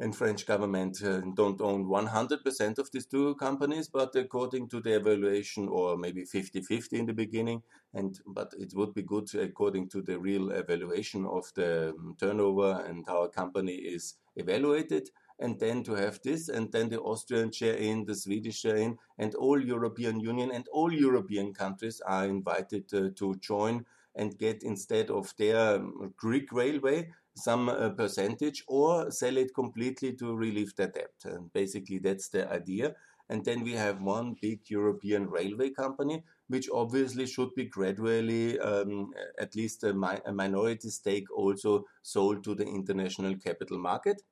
and 0.00 0.16
French 0.16 0.46
government 0.46 1.02
uh, 1.04 1.20
don't 1.34 1.60
own 1.60 1.84
100% 1.84 2.78
of 2.78 2.90
these 2.92 3.06
two 3.06 3.34
companies, 3.36 3.88
but 3.88 4.14
according 4.16 4.68
to 4.68 4.80
the 4.80 4.96
evaluation, 4.96 5.68
or 5.68 5.96
maybe 5.96 6.24
50-50 6.24 6.92
in 6.92 7.06
the 7.06 7.12
beginning, 7.12 7.62
and 7.94 8.18
but 8.26 8.52
it 8.58 8.72
would 8.74 8.94
be 8.94 9.02
good 9.02 9.32
according 9.34 9.88
to 9.90 10.02
the 10.02 10.18
real 10.18 10.50
evaluation 10.50 11.24
of 11.26 11.44
the 11.54 11.90
um, 11.90 12.16
turnover 12.18 12.84
and 12.86 13.04
how 13.06 13.22
a 13.22 13.28
company 13.28 13.74
is 13.74 14.14
evaluated, 14.36 15.08
and 15.38 15.60
then 15.60 15.82
to 15.84 15.94
have 15.94 16.18
this, 16.24 16.48
and 16.48 16.72
then 16.72 16.88
the 16.88 17.00
Austrian 17.00 17.52
share 17.52 17.76
in, 17.76 18.04
the 18.04 18.14
Swedish 18.14 18.60
share 18.60 18.76
in, 18.76 18.98
and 19.18 19.34
all 19.34 19.60
European 19.60 20.20
Union 20.20 20.50
and 20.52 20.66
all 20.72 20.92
European 20.92 21.52
countries 21.52 22.00
are 22.06 22.24
invited 22.24 22.84
uh, 22.94 23.10
to 23.16 23.34
join 23.36 23.84
and 24.14 24.38
get 24.38 24.62
instead 24.62 25.10
of 25.10 25.32
their 25.38 25.76
um, 25.76 26.12
Greek 26.16 26.52
railway 26.52 27.08
some 27.34 27.68
uh, 27.68 27.90
percentage 27.90 28.62
or 28.66 29.10
sell 29.10 29.36
it 29.36 29.54
completely 29.54 30.12
to 30.14 30.34
relieve 30.34 30.74
the 30.76 30.86
debt. 30.86 31.14
And 31.24 31.52
basically, 31.52 31.98
that's 31.98 32.28
the 32.28 32.50
idea. 32.52 32.94
And 33.28 33.44
then 33.44 33.62
we 33.62 33.72
have 33.72 34.02
one 34.02 34.36
big 34.40 34.60
European 34.68 35.30
railway 35.30 35.70
company, 35.70 36.24
which 36.48 36.68
obviously 36.70 37.26
should 37.26 37.54
be 37.54 37.64
gradually, 37.64 38.58
um, 38.58 39.12
at 39.38 39.54
least 39.56 39.84
a, 39.84 39.94
mi 39.94 40.18
a 40.26 40.32
minority 40.32 40.90
stake, 40.90 41.30
also 41.34 41.86
sold 42.02 42.44
to 42.44 42.54
the 42.54 42.66
international 42.66 43.36
capital 43.36 43.78
market 43.78 44.22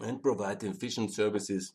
and 0.00 0.22
provide 0.22 0.62
efficient 0.62 1.12
services 1.12 1.74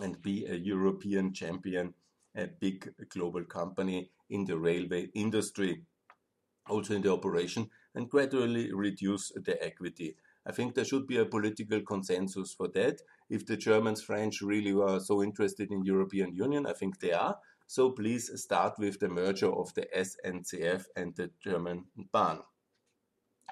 and 0.00 0.22
be 0.22 0.46
a 0.46 0.54
European 0.54 1.34
champion 1.34 1.92
a 2.34 2.46
big 2.46 2.94
global 3.10 3.44
company 3.44 4.10
in 4.30 4.44
the 4.44 4.56
railway 4.56 5.10
industry, 5.14 5.82
also 6.68 6.94
in 6.94 7.02
the 7.02 7.12
operation, 7.12 7.68
and 7.94 8.08
gradually 8.08 8.72
reduce 8.72 9.32
the 9.34 9.62
equity. 9.62 10.16
I 10.46 10.52
think 10.52 10.74
there 10.74 10.84
should 10.84 11.06
be 11.06 11.18
a 11.18 11.24
political 11.24 11.80
consensus 11.82 12.52
for 12.52 12.68
that. 12.68 13.00
If 13.30 13.46
the 13.46 13.56
Germans, 13.56 14.02
French 14.02 14.42
really 14.42 14.72
are 14.72 15.00
so 15.00 15.22
interested 15.22 15.70
in 15.70 15.84
European 15.84 16.34
Union, 16.34 16.66
I 16.66 16.72
think 16.72 16.98
they 16.98 17.12
are. 17.12 17.36
So 17.66 17.90
please 17.90 18.30
start 18.34 18.74
with 18.78 18.98
the 18.98 19.08
merger 19.08 19.50
of 19.50 19.72
the 19.74 19.86
SNCF 19.96 20.84
and 20.96 21.14
the 21.14 21.30
German 21.42 21.84
Bahn. 22.12 22.40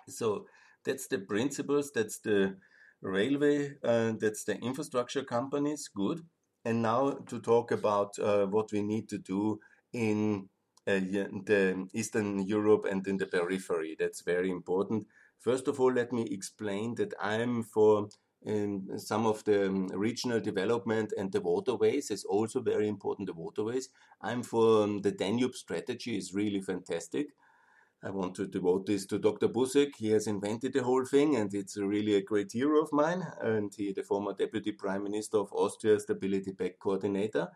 So 0.09 0.47
that's 0.85 1.07
the 1.07 1.19
principles, 1.19 1.93
that's 1.93 2.19
the 2.19 2.57
railway, 3.03 3.77
uh, 3.85 4.13
that's 4.19 4.45
the 4.45 4.59
infrastructure 4.59 5.23
companies, 5.25 5.89
good. 5.89 6.21
And 6.65 6.83
now 6.83 7.13
to 7.29 7.41
talk 7.41 7.71
about 7.71 8.19
uh, 8.19 8.47
what 8.47 8.73
we 8.73 8.83
need 8.83 9.09
to 9.11 9.19
do 9.19 9.61
in 9.93 10.49
the 10.87 11.89
Eastern 11.93 12.41
Europe 12.41 12.87
and 12.91 13.07
in 13.07 13.17
the 13.17 13.27
periphery. 13.27 13.97
That's 13.99 14.23
very 14.23 14.51
important. 14.51 15.07
First 15.39 15.69
of 15.69 15.81
all, 15.81 15.93
let 15.93 16.13
me 16.13 16.27
explain 16.31 16.95
that 16.97 17.15
I'm 17.21 17.63
for 17.63 18.09
um, 18.47 18.99
some 18.99 19.27
of 19.27 19.45
the 19.45 19.67
um, 19.69 19.89
regional 19.89 20.41
development 20.41 21.13
and 21.17 21.31
the 21.31 21.41
waterways 21.41 22.11
is 22.11 22.25
also 22.25 22.61
very 22.61 22.89
important. 22.89 23.27
The 23.27 23.35
waterways. 23.35 23.91
I'm 24.23 24.43
for 24.43 24.85
um, 24.85 25.03
the 25.03 25.13
Danube 25.13 25.55
strategy 25.55 26.17
is 26.17 26.35
really 26.35 26.61
fantastic. 26.61 27.29
I 28.03 28.09
want 28.09 28.35
to 28.37 28.47
devote 28.47 28.87
this 28.87 29.05
to 29.07 29.19
Dr. 29.19 29.49
Busek. 29.49 29.97
He 29.99 30.09
has 30.13 30.27
invented 30.27 30.73
the 30.73 30.83
whole 30.83 31.05
thing, 31.05 31.37
and 31.37 31.53
it's 31.53 31.77
really 31.77 32.15
a 32.15 32.23
great 32.23 32.51
hero 32.51 32.83
of 32.83 32.91
mine. 32.93 33.23
And 33.43 33.71
he, 33.77 33.93
the 33.93 34.03
former 34.03 34.33
deputy 34.33 34.73
prime 34.73 35.05
minister 35.05 35.37
of 35.37 35.53
Austria, 35.53 36.01
stability 36.01 36.53
pact 36.53 36.79
coordinator. 36.79 37.49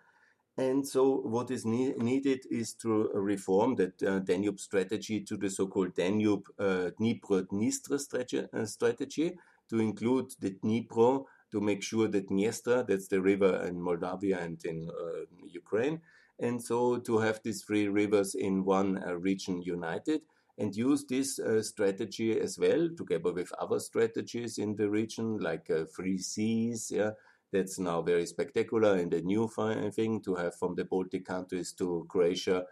And 0.56 0.86
so, 0.86 1.16
what 1.16 1.50
is 1.50 1.64
ne- 1.64 1.94
needed 1.96 2.46
is 2.48 2.74
to 2.74 3.10
reform 3.12 3.74
the 3.74 3.92
uh, 4.06 4.20
Danube 4.20 4.60
strategy 4.60 5.20
to 5.22 5.36
the 5.36 5.50
so-called 5.50 5.94
Danube 5.96 6.46
uh, 6.60 6.90
Dnipro-Dniester 7.00 8.54
uh, 8.54 8.64
strategy 8.66 9.36
to 9.68 9.80
include 9.80 10.30
the 10.38 10.52
Dnipro 10.52 11.24
to 11.50 11.60
make 11.60 11.82
sure 11.82 12.06
that 12.06 12.28
Dniester, 12.28 12.86
that's 12.86 13.08
the 13.08 13.20
river 13.20 13.64
in 13.66 13.80
Moldavia 13.80 14.38
and 14.40 14.64
in 14.64 14.88
uh, 14.90 15.24
Ukraine, 15.48 16.00
and 16.38 16.62
so 16.62 16.98
to 16.98 17.18
have 17.18 17.40
these 17.42 17.64
three 17.64 17.88
rivers 17.88 18.36
in 18.36 18.64
one 18.64 19.02
uh, 19.04 19.14
region 19.14 19.60
united 19.62 20.20
and 20.58 20.74
use 20.76 21.04
this 21.06 21.38
uh, 21.40 21.60
strategy 21.62 22.38
as 22.38 22.58
well 22.58 22.88
together 22.96 23.32
with 23.32 23.52
other 23.60 23.80
strategies 23.80 24.58
in 24.58 24.76
the 24.76 24.88
region 24.88 25.38
like 25.38 25.68
free 25.92 26.18
seas 26.18 26.90
yeah 26.92 27.10
that's 27.54 27.78
now 27.78 28.02
very 28.02 28.26
spectacular 28.26 28.96
and 28.96 29.14
a 29.14 29.22
new 29.22 29.48
thing 29.92 30.20
to 30.20 30.34
have 30.34 30.54
from 30.56 30.74
the 30.74 30.84
baltic 30.84 31.24
countries 31.24 31.72
to 31.72 32.04
croatia 32.08 32.64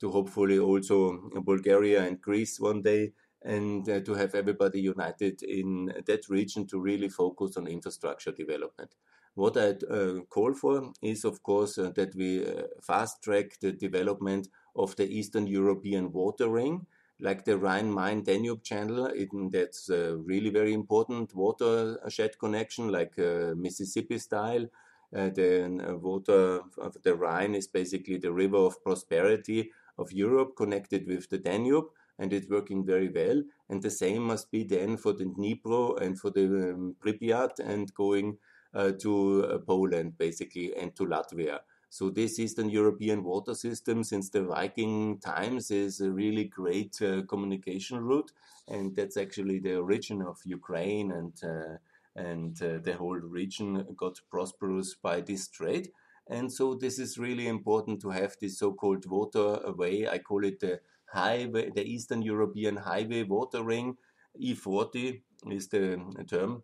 to 0.00 0.10
hopefully 0.10 0.58
also 0.58 0.96
bulgaria 1.44 2.02
and 2.06 2.20
greece 2.20 2.58
one 2.58 2.82
day 2.82 3.12
and 3.44 3.88
uh, 3.88 4.00
to 4.00 4.14
have 4.14 4.34
everybody 4.34 4.80
united 4.80 5.42
in 5.42 5.92
that 6.06 6.28
region 6.28 6.66
to 6.66 6.80
really 6.80 7.08
focus 7.08 7.56
on 7.56 7.66
infrastructure 7.66 8.32
development. 8.32 8.94
What 9.34 9.56
i 9.56 9.68
uh, 9.70 10.20
call 10.28 10.54
for 10.54 10.92
is 11.02 11.24
of 11.24 11.42
course 11.42 11.78
uh, 11.78 11.90
that 11.96 12.14
we 12.14 12.46
uh, 12.46 12.62
fast 12.82 13.22
track 13.22 13.58
the 13.60 13.72
development 13.72 14.48
of 14.76 14.94
the 14.96 15.06
eastern 15.18 15.46
european 15.46 16.12
water 16.12 16.48
ring 16.48 16.86
like 17.22 17.44
the 17.44 17.56
Rhine-Main 17.56 18.24
Danube 18.24 18.64
channel. 18.64 19.08
That's 19.50 19.88
a 19.88 20.16
really 20.16 20.50
very 20.50 20.72
important 20.74 21.34
watershed 21.34 22.38
connection, 22.38 22.88
like 22.88 23.16
uh, 23.18 23.54
Mississippi 23.56 24.18
style. 24.18 24.66
Uh, 25.14 25.28
the 25.28 25.64
uh, 25.88 25.96
water 25.96 26.60
of 26.78 26.96
the 27.04 27.14
Rhine 27.14 27.54
is 27.54 27.68
basically 27.68 28.16
the 28.16 28.32
river 28.32 28.56
of 28.56 28.82
prosperity 28.82 29.70
of 29.98 30.10
Europe 30.10 30.56
connected 30.56 31.06
with 31.06 31.28
the 31.28 31.38
Danube, 31.38 31.84
and 32.18 32.32
it's 32.32 32.48
working 32.50 32.84
very 32.84 33.08
well. 33.08 33.42
And 33.68 33.80
the 33.80 33.90
same 33.90 34.22
must 34.22 34.50
be 34.50 34.64
then 34.64 34.96
for 34.96 35.12
the 35.12 35.26
Dnipro 35.26 36.00
and 36.00 36.18
for 36.18 36.30
the 36.30 36.46
um, 36.72 36.96
Pripyat 37.00 37.60
and 37.60 37.92
going 37.94 38.38
uh, 38.74 38.92
to 39.00 39.44
uh, 39.44 39.58
Poland, 39.58 40.18
basically, 40.18 40.74
and 40.74 40.96
to 40.96 41.04
Latvia. 41.04 41.60
So 41.92 42.08
this 42.08 42.38
Eastern 42.38 42.70
European 42.70 43.22
water 43.22 43.54
system 43.54 44.02
since 44.02 44.30
the 44.30 44.44
Viking 44.44 45.18
times 45.18 45.70
is 45.70 46.00
a 46.00 46.10
really 46.10 46.44
great 46.44 46.96
uh, 47.02 47.20
communication 47.28 47.98
route, 48.00 48.32
and 48.66 48.96
that's 48.96 49.18
actually 49.18 49.58
the 49.58 49.76
origin 49.76 50.22
of 50.22 50.38
Ukraine 50.42 51.12
and 51.12 51.34
uh, 51.44 51.76
and 52.16 52.62
uh, 52.62 52.78
the 52.82 52.94
whole 52.94 53.20
region 53.40 53.84
got 53.94 54.18
prosperous 54.30 54.94
by 54.94 55.20
this 55.20 55.48
trade. 55.48 55.90
And 56.30 56.50
so 56.50 56.74
this 56.74 56.98
is 56.98 57.18
really 57.18 57.46
important 57.46 58.00
to 58.00 58.08
have 58.08 58.36
this 58.40 58.58
so-called 58.58 59.04
water 59.04 59.60
way. 59.76 60.08
I 60.08 60.16
call 60.16 60.46
it 60.46 60.60
the 60.60 60.80
highway, 61.04 61.72
the 61.74 61.84
Eastern 61.84 62.22
European 62.22 62.76
Highway 62.76 63.24
Water 63.24 63.62
Ring. 63.62 63.98
E40 64.40 65.20
is 65.50 65.68
the 65.68 66.00
term, 66.26 66.62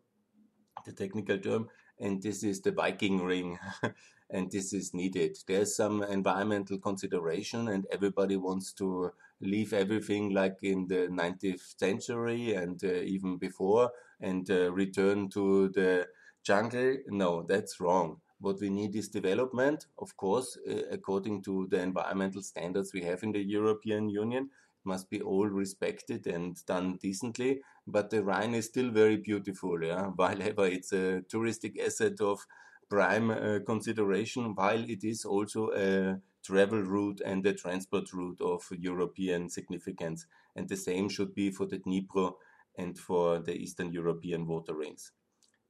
the 0.87 0.93
technical 0.93 1.37
term, 1.37 1.69
and 2.01 2.23
this 2.23 2.43
is 2.43 2.63
the 2.63 2.73
Viking 2.73 3.23
Ring. 3.23 3.59
and 4.31 4.51
this 4.51 4.73
is 4.73 4.93
needed. 4.95 5.39
There's 5.47 5.75
some 5.77 6.03
environmental 6.03 6.79
consideration, 6.79 7.69
and 7.69 7.87
everybody 7.91 8.37
wants 8.37 8.73
to 8.75 9.13
leave 9.41 9.73
everything 9.73 10.35
like 10.35 10.59
in 10.63 10.87
the 10.89 11.09
19th 11.11 11.79
century 11.79 12.55
and 12.55 12.83
uh, 12.85 12.89
even 12.89 13.37
before 13.39 13.91
and 14.21 14.51
uh, 14.51 14.73
return 14.73 15.29
to 15.31 15.69
the 15.69 16.07
jungle. 16.43 16.97
No, 17.09 17.43
that's 17.43 17.81
wrong. 17.81 18.21
What 18.41 18.61
we 18.61 18.71
need 18.71 18.95
is 18.95 19.09
development, 19.09 19.87
of 19.99 20.17
course, 20.17 20.57
uh, 20.69 20.83
according 20.91 21.43
to 21.43 21.67
the 21.71 21.81
environmental 21.81 22.43
standards 22.43 22.93
we 22.93 23.03
have 23.03 23.23
in 23.23 23.33
the 23.33 23.43
European 23.43 24.09
Union. 24.09 24.45
It 24.45 24.87
must 24.87 25.11
be 25.11 25.21
all 25.21 25.47
respected 25.49 26.27
and 26.27 26.57
done 26.67 26.99
decently. 27.03 27.63
But 27.87 28.11
the 28.11 28.23
Rhine 28.23 28.55
is 28.55 28.67
still 28.67 28.91
very 28.91 29.17
beautiful, 29.17 29.83
yeah. 29.83 30.07
While 30.17 30.41
ever 30.43 30.67
it's 30.67 30.93
a 30.93 31.23
touristic 31.33 31.79
asset 31.85 32.21
of 32.21 32.47
prime 32.89 33.31
uh, 33.31 33.59
consideration, 33.65 34.55
while 34.55 34.83
it 34.89 35.05
is 35.05 35.25
also 35.25 35.71
a 35.75 36.21
travel 36.45 36.81
route 36.83 37.21
and 37.25 37.47
a 37.47 37.53
transport 37.53 38.13
route 38.13 38.41
of 38.41 38.63
European 38.71 39.49
significance. 39.51 40.27
And 40.57 40.69
the 40.69 40.77
same 40.77 41.09
should 41.09 41.35
be 41.35 41.51
for 41.51 41.67
the 41.67 41.79
Dnipro 41.79 42.35
and 42.77 42.99
for 42.99 43.39
the 43.41 43.55
Eastern 43.55 43.93
European 43.93 44.47
water 44.47 44.75
rings. 44.75 45.13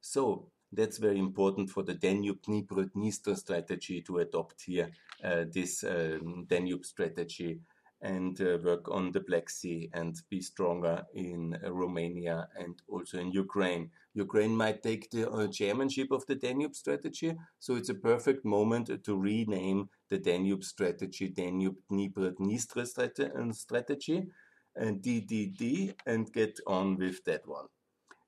So 0.01 0.49
that's 0.71 0.97
very 0.97 1.19
important 1.19 1.69
for 1.69 1.83
the 1.83 1.95
Danube 1.95 2.41
Dnipro 2.41 2.89
Dniester 2.91 3.35
strategy 3.35 4.01
to 4.03 4.19
adopt 4.19 4.63
here 4.63 4.91
uh, 5.23 5.45
this 5.51 5.83
uh, 5.83 6.19
Danube 6.47 6.85
strategy 6.85 7.59
and 8.01 8.39
uh, 8.41 8.57
work 8.63 8.89
on 8.89 9.11
the 9.11 9.19
Black 9.19 9.49
Sea 9.49 9.89
and 9.93 10.21
be 10.29 10.41
stronger 10.41 11.03
in 11.13 11.57
uh, 11.63 11.71
Romania 11.71 12.47
and 12.57 12.81
also 12.87 13.19
in 13.19 13.31
Ukraine. 13.31 13.91
Ukraine 14.13 14.55
might 14.55 14.81
take 14.81 15.11
the 15.11 15.29
uh, 15.29 15.47
chairmanship 15.47 16.11
of 16.11 16.25
the 16.25 16.35
Danube 16.35 16.75
strategy, 16.75 17.35
so 17.59 17.75
it's 17.75 17.89
a 17.89 17.93
perfect 17.93 18.45
moment 18.45 19.03
to 19.03 19.17
rename 19.17 19.89
the 20.09 20.17
Danube 20.17 20.63
strategy 20.63 21.29
Danube 21.29 21.77
Dnieper 21.89 22.31
Dniester 22.31 22.79
uh, 23.19 23.53
strategy 23.53 24.27
and 24.75 25.01
DDD 25.01 25.93
and 26.05 26.31
get 26.31 26.59
on 26.65 26.97
with 26.97 27.23
that 27.25 27.45
one. 27.47 27.65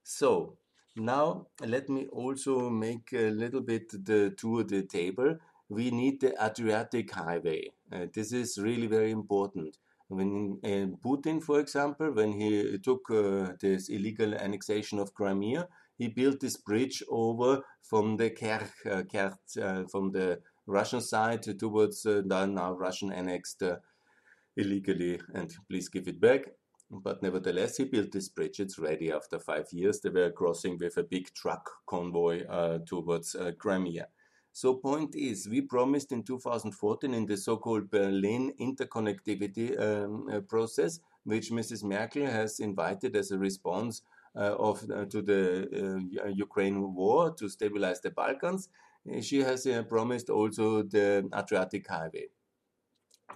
So 0.03 0.57
now 0.95 1.47
let 1.65 1.87
me 1.87 2.07
also 2.07 2.69
make 2.69 3.13
a 3.13 3.29
little 3.29 3.61
bit 3.61 3.89
the 4.05 4.31
tour 4.31 4.63
the 4.63 4.83
table 4.83 5.37
we 5.71 5.89
need 5.89 6.19
the 6.19 6.35
Adriatic 6.43 7.11
Highway. 7.11 7.71
Uh, 7.91 8.05
this 8.13 8.31
is 8.31 8.57
really 8.57 8.87
very 8.87 9.11
important. 9.11 9.77
When 10.07 10.59
uh, 10.63 10.97
Putin, 11.05 11.41
for 11.41 11.59
example, 11.59 12.11
when 12.11 12.33
he 12.33 12.77
took 12.79 13.09
uh, 13.09 13.53
this 13.61 13.89
illegal 13.89 14.33
annexation 14.33 14.99
of 14.99 15.13
Crimea, 15.13 15.67
he 15.97 16.09
built 16.09 16.39
this 16.39 16.57
bridge 16.57 17.03
over 17.09 17.61
from 17.81 18.17
the 18.17 18.29
Kerch, 18.29 18.71
uh, 18.85 19.61
uh, 19.61 19.83
from 19.87 20.11
the 20.11 20.41
Russian 20.67 21.01
side 21.01 21.43
towards 21.57 22.05
uh, 22.05 22.21
the 22.25 22.45
now 22.45 22.73
Russian 22.73 23.11
annexed 23.11 23.63
illegally, 24.57 25.19
and 25.33 25.53
please 25.69 25.87
give 25.87 26.07
it 26.07 26.19
back. 26.19 26.41
But 26.89 27.23
nevertheless, 27.23 27.77
he 27.77 27.85
built 27.85 28.11
this 28.11 28.27
bridge. 28.27 28.59
It's 28.59 28.77
ready 28.77 29.13
after 29.13 29.39
five 29.39 29.67
years. 29.71 30.01
They 30.01 30.09
were 30.09 30.31
crossing 30.31 30.77
with 30.77 30.97
a 30.97 31.03
big 31.03 31.33
truck 31.33 31.69
convoy 31.87 32.43
towards 32.85 33.33
Crimea. 33.59 34.07
So 34.53 34.75
point 34.75 35.15
is, 35.15 35.47
we 35.47 35.61
promised 35.61 36.11
in 36.11 36.23
2014 36.23 37.13
in 37.13 37.25
the 37.25 37.37
so-called 37.37 37.89
Berlin 37.89 38.53
interconnectivity 38.59 39.79
um, 39.79 40.27
uh, 40.29 40.41
process, 40.41 40.99
which 41.23 41.51
Mrs. 41.51 41.83
Merkel 41.83 42.25
has 42.25 42.59
invited 42.59 43.15
as 43.15 43.31
a 43.31 43.37
response 43.37 44.01
uh, 44.35 44.55
of 44.57 44.83
uh, 44.89 45.05
to 45.05 45.21
the 45.21 46.21
uh, 46.23 46.27
Ukraine 46.27 46.93
war 46.93 47.33
to 47.35 47.47
stabilize 47.47 48.01
the 48.01 48.11
Balkans. 48.11 48.69
Uh, 49.09 49.21
she 49.21 49.39
has 49.39 49.65
uh, 49.65 49.83
promised 49.83 50.29
also 50.29 50.83
the 50.83 51.29
Adriatic 51.33 51.87
Highway. 51.87 52.27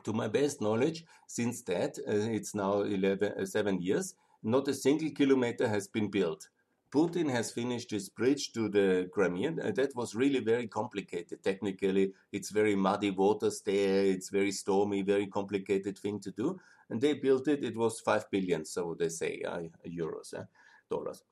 To 0.04 0.12
my 0.12 0.28
best 0.28 0.62
knowledge, 0.62 1.06
since 1.28 1.62
that, 1.64 1.98
it's 2.06 2.54
now 2.54 2.82
11, 2.82 3.46
seven 3.48 3.82
years, 3.82 4.16
not 4.44 4.68
a 4.68 4.74
single 4.74 5.10
kilometer 5.12 5.68
has 5.68 5.88
been 5.88 6.12
built 6.12 6.50
Putin 6.92 7.30
has 7.30 7.52
finished 7.52 7.92
his 7.92 8.10
bridge 8.10 8.54
to 8.54 8.70
the 8.70 9.10
Crimean. 9.12 9.60
Uh, 9.60 9.72
that 9.72 9.96
was 9.96 10.16
really 10.16 10.40
very 10.40 10.68
complicated. 10.68 11.44
Technically, 11.44 12.14
it's 12.32 12.52
very 12.52 12.76
muddy 12.76 13.12
waters 13.12 13.62
there. 13.66 14.06
It's 14.06 14.30
very 14.30 14.52
stormy, 14.52 15.02
very 15.02 15.28
complicated 15.28 15.98
thing 15.98 16.20
to 16.22 16.32
do. 16.32 16.60
And 16.90 17.02
they 17.02 17.14
built 17.14 17.48
it. 17.48 17.64
It 17.64 17.76
was 17.76 18.00
five 18.00 18.30
billion, 18.32 18.64
so 18.64 18.96
they 18.98 19.10
say, 19.10 19.42
uh, 19.46 19.62
euros, 19.86 20.34
uh, 20.34 20.44
dollars, 20.90 21.24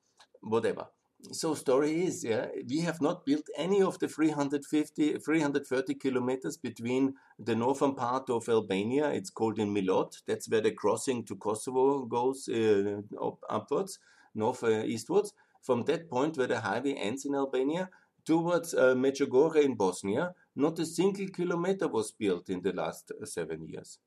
whatever. 0.42 0.86
So 1.32 1.54
story 1.54 2.04
is, 2.04 2.22
yeah, 2.22 2.48
we 2.68 2.80
have 2.80 3.00
not 3.00 3.24
built 3.24 3.46
any 3.56 3.80
of 3.80 3.98
the 3.98 4.08
350, 4.08 5.18
330 5.18 5.94
kilometers 5.94 6.58
between 6.58 7.14
the 7.38 7.54
northern 7.56 7.94
part 7.94 8.28
of 8.28 8.46
Albania. 8.48 9.08
It's 9.10 9.30
called 9.30 9.58
in 9.58 9.72
Milot. 9.72 10.20
That's 10.26 10.50
where 10.50 10.60
the 10.60 10.72
crossing 10.72 11.24
to 11.24 11.36
Kosovo 11.36 12.04
goes 12.04 12.46
uh, 12.48 13.00
up, 13.18 13.38
upwards, 13.48 13.98
north 14.34 14.62
uh, 14.64 14.82
eastwards 14.84 15.32
from 15.64 15.82
that 15.84 16.08
point 16.08 16.36
where 16.36 16.46
the 16.46 16.60
highway 16.60 16.92
ends 16.92 17.24
in 17.24 17.34
Albania 17.34 17.88
towards 18.24 18.74
uh, 18.74 18.94
Medjugorje 18.94 19.64
in 19.64 19.74
Bosnia, 19.74 20.34
not 20.54 20.78
a 20.78 20.86
single 20.86 21.28
kilometer 21.28 21.88
was 21.88 22.12
built 22.12 22.48
in 22.50 22.60
the 22.62 22.72
last 22.72 23.10
uh, 23.10 23.24
seven 23.24 23.66
years. 23.66 23.98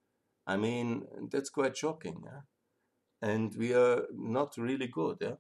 I 0.46 0.56
mean, 0.58 1.04
that's 1.32 1.50
quite 1.50 1.76
shocking. 1.76 2.24
Yeah? 2.24 2.42
And 3.22 3.54
we 3.58 3.74
are 3.74 4.04
not 4.14 4.56
really 4.58 4.88
good. 4.88 5.18
Yeah? 5.20 5.36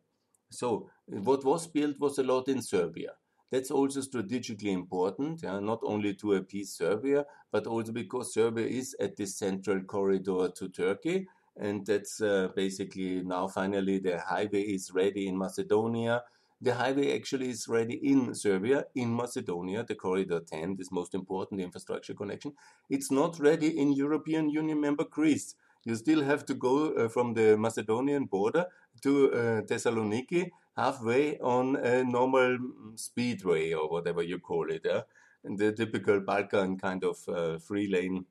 So, 0.49 0.89
what 1.06 1.45
was 1.45 1.67
built 1.67 1.99
was 1.99 2.17
a 2.17 2.23
lot 2.23 2.47
in 2.47 2.62
Serbia. 2.62 3.12
That's 3.51 3.71
also 3.71 4.01
strategically 4.01 4.71
important, 4.71 5.41
yeah? 5.43 5.60
not 5.60 5.80
only 5.84 6.15
to 6.15 6.34
appease 6.34 6.73
Serbia, 6.75 7.25
but 7.51 7.65
also 7.65 7.93
because 7.93 8.34
Serbia 8.34 8.65
is 8.65 8.95
at 8.99 9.15
this 9.15 9.38
central 9.38 9.82
corridor 9.84 10.49
to 10.49 10.67
Turkey 10.67 11.27
and 11.60 11.86
that's 11.86 12.22
uh, 12.22 12.50
basically 12.56 13.22
now 13.24 13.48
finally 13.48 14.00
the 14.00 14.20
highway 14.20 14.62
is 14.62 14.91
ready 14.91 15.28
in 15.28 15.38
Macedonia. 15.38 16.24
The 16.60 16.74
highway 16.74 17.15
actually 17.15 17.50
is 17.50 17.67
ready 17.67 17.96
in 17.96 18.34
Serbia, 18.34 18.86
in 18.96 19.15
Macedonia, 19.15 19.84
the 19.84 19.93
Corridor 19.93 20.39
10, 20.39 20.76
this 20.76 20.91
most 20.91 21.13
important 21.13 21.62
infrastructure 21.62 22.15
connection. 22.15 22.54
It's 22.89 23.12
not 23.12 23.39
ready 23.39 23.78
in 23.80 23.93
European 23.93 24.50
Union 24.50 24.82
member 24.82 25.04
Greece. 25.04 25.54
You 25.86 25.96
still 25.96 26.24
have 26.24 26.46
to 26.48 26.56
go 26.56 26.93
uh, 26.93 27.10
from 27.10 27.36
the 27.36 27.56
Macedonian 27.58 28.26
border 28.26 28.65
to 29.04 29.32
uh, 29.32 29.62
Thessaloniki, 29.62 30.50
halfway 30.76 31.38
on 31.39 31.76
a 31.76 32.04
normal 32.04 32.58
speedway 32.96 33.74
or 33.74 33.88
whatever 33.88 34.24
you 34.24 34.39
call 34.39 34.72
it. 34.72 34.86
Uh, 34.86 35.04
the 35.43 35.72
typical 35.72 36.20
Balkan 36.20 36.78
kind 36.78 37.04
of 37.04 37.17
uh, 37.30 37.58
free 37.60 37.88
lane 37.88 38.26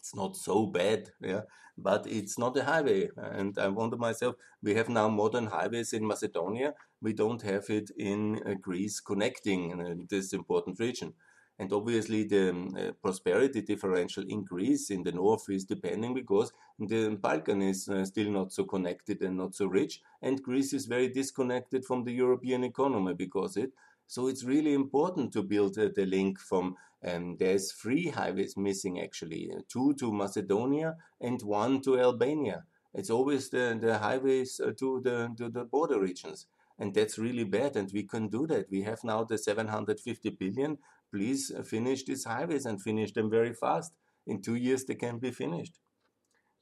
it's 0.00 0.14
not 0.14 0.36
so 0.36 0.66
bad, 0.66 1.10
yeah, 1.20 1.42
but 1.76 2.06
it's 2.06 2.38
not 2.38 2.56
a 2.56 2.64
highway. 2.64 3.08
And 3.16 3.58
I 3.58 3.68
wonder 3.68 3.96
myself, 3.96 4.36
we 4.62 4.74
have 4.74 4.88
now 4.88 5.08
modern 5.08 5.46
highways 5.46 5.92
in 5.92 6.06
Macedonia. 6.06 6.74
We 7.02 7.12
don't 7.12 7.42
have 7.42 7.68
it 7.70 7.90
in 7.96 8.40
uh, 8.46 8.54
Greece 8.54 9.00
connecting 9.00 9.80
uh, 9.80 9.94
this 10.08 10.32
important 10.32 10.80
region. 10.80 11.14
And 11.58 11.70
obviously, 11.74 12.24
the 12.24 12.50
um, 12.50 12.74
uh, 12.74 12.92
prosperity 13.02 13.60
differential 13.60 14.24
in 14.26 14.44
Greece 14.44 14.90
in 14.90 15.02
the 15.02 15.12
north 15.12 15.44
is 15.50 15.66
depending 15.66 16.14
because 16.14 16.50
the 16.78 17.18
Balkan 17.20 17.60
is 17.60 17.86
uh, 17.86 18.04
still 18.06 18.30
not 18.30 18.52
so 18.52 18.64
connected 18.64 19.20
and 19.20 19.36
not 19.36 19.54
so 19.54 19.66
rich, 19.66 20.00
and 20.22 20.42
Greece 20.42 20.72
is 20.72 20.86
very 20.86 21.08
disconnected 21.08 21.84
from 21.84 22.04
the 22.04 22.12
European 22.12 22.64
economy 22.64 23.12
because 23.12 23.58
it. 23.58 23.72
So 24.10 24.26
it's 24.26 24.42
really 24.42 24.74
important 24.74 25.32
to 25.34 25.42
build 25.44 25.78
uh, 25.78 25.88
the 25.94 26.04
link 26.04 26.40
from 26.40 26.74
um, 27.06 27.36
there's 27.38 27.70
three 27.70 28.08
highways 28.08 28.56
missing 28.56 29.00
actually, 29.00 29.52
uh, 29.56 29.60
two 29.68 29.94
to 30.00 30.12
Macedonia 30.12 30.96
and 31.20 31.40
one 31.42 31.80
to 31.82 31.96
Albania. 31.96 32.64
It's 32.92 33.08
always 33.08 33.50
the, 33.50 33.78
the 33.80 33.98
highways 33.98 34.58
uh, 34.58 34.72
to 34.80 35.00
the 35.04 35.32
to 35.38 35.48
the 35.48 35.62
border 35.62 36.00
regions, 36.00 36.46
and 36.76 36.92
that's 36.92 37.20
really 37.20 37.44
bad. 37.44 37.76
And 37.76 37.88
we 37.94 38.02
can 38.02 38.26
do 38.26 38.48
that. 38.48 38.66
We 38.68 38.82
have 38.82 39.04
now 39.04 39.22
the 39.22 39.38
750 39.38 40.30
billion. 40.30 40.78
Please 41.12 41.52
uh, 41.56 41.62
finish 41.62 42.04
these 42.04 42.24
highways 42.24 42.66
and 42.66 42.82
finish 42.82 43.12
them 43.12 43.30
very 43.30 43.54
fast. 43.54 43.92
In 44.26 44.42
two 44.42 44.56
years, 44.56 44.84
they 44.86 44.96
can 44.96 45.20
be 45.20 45.30
finished. 45.30 45.78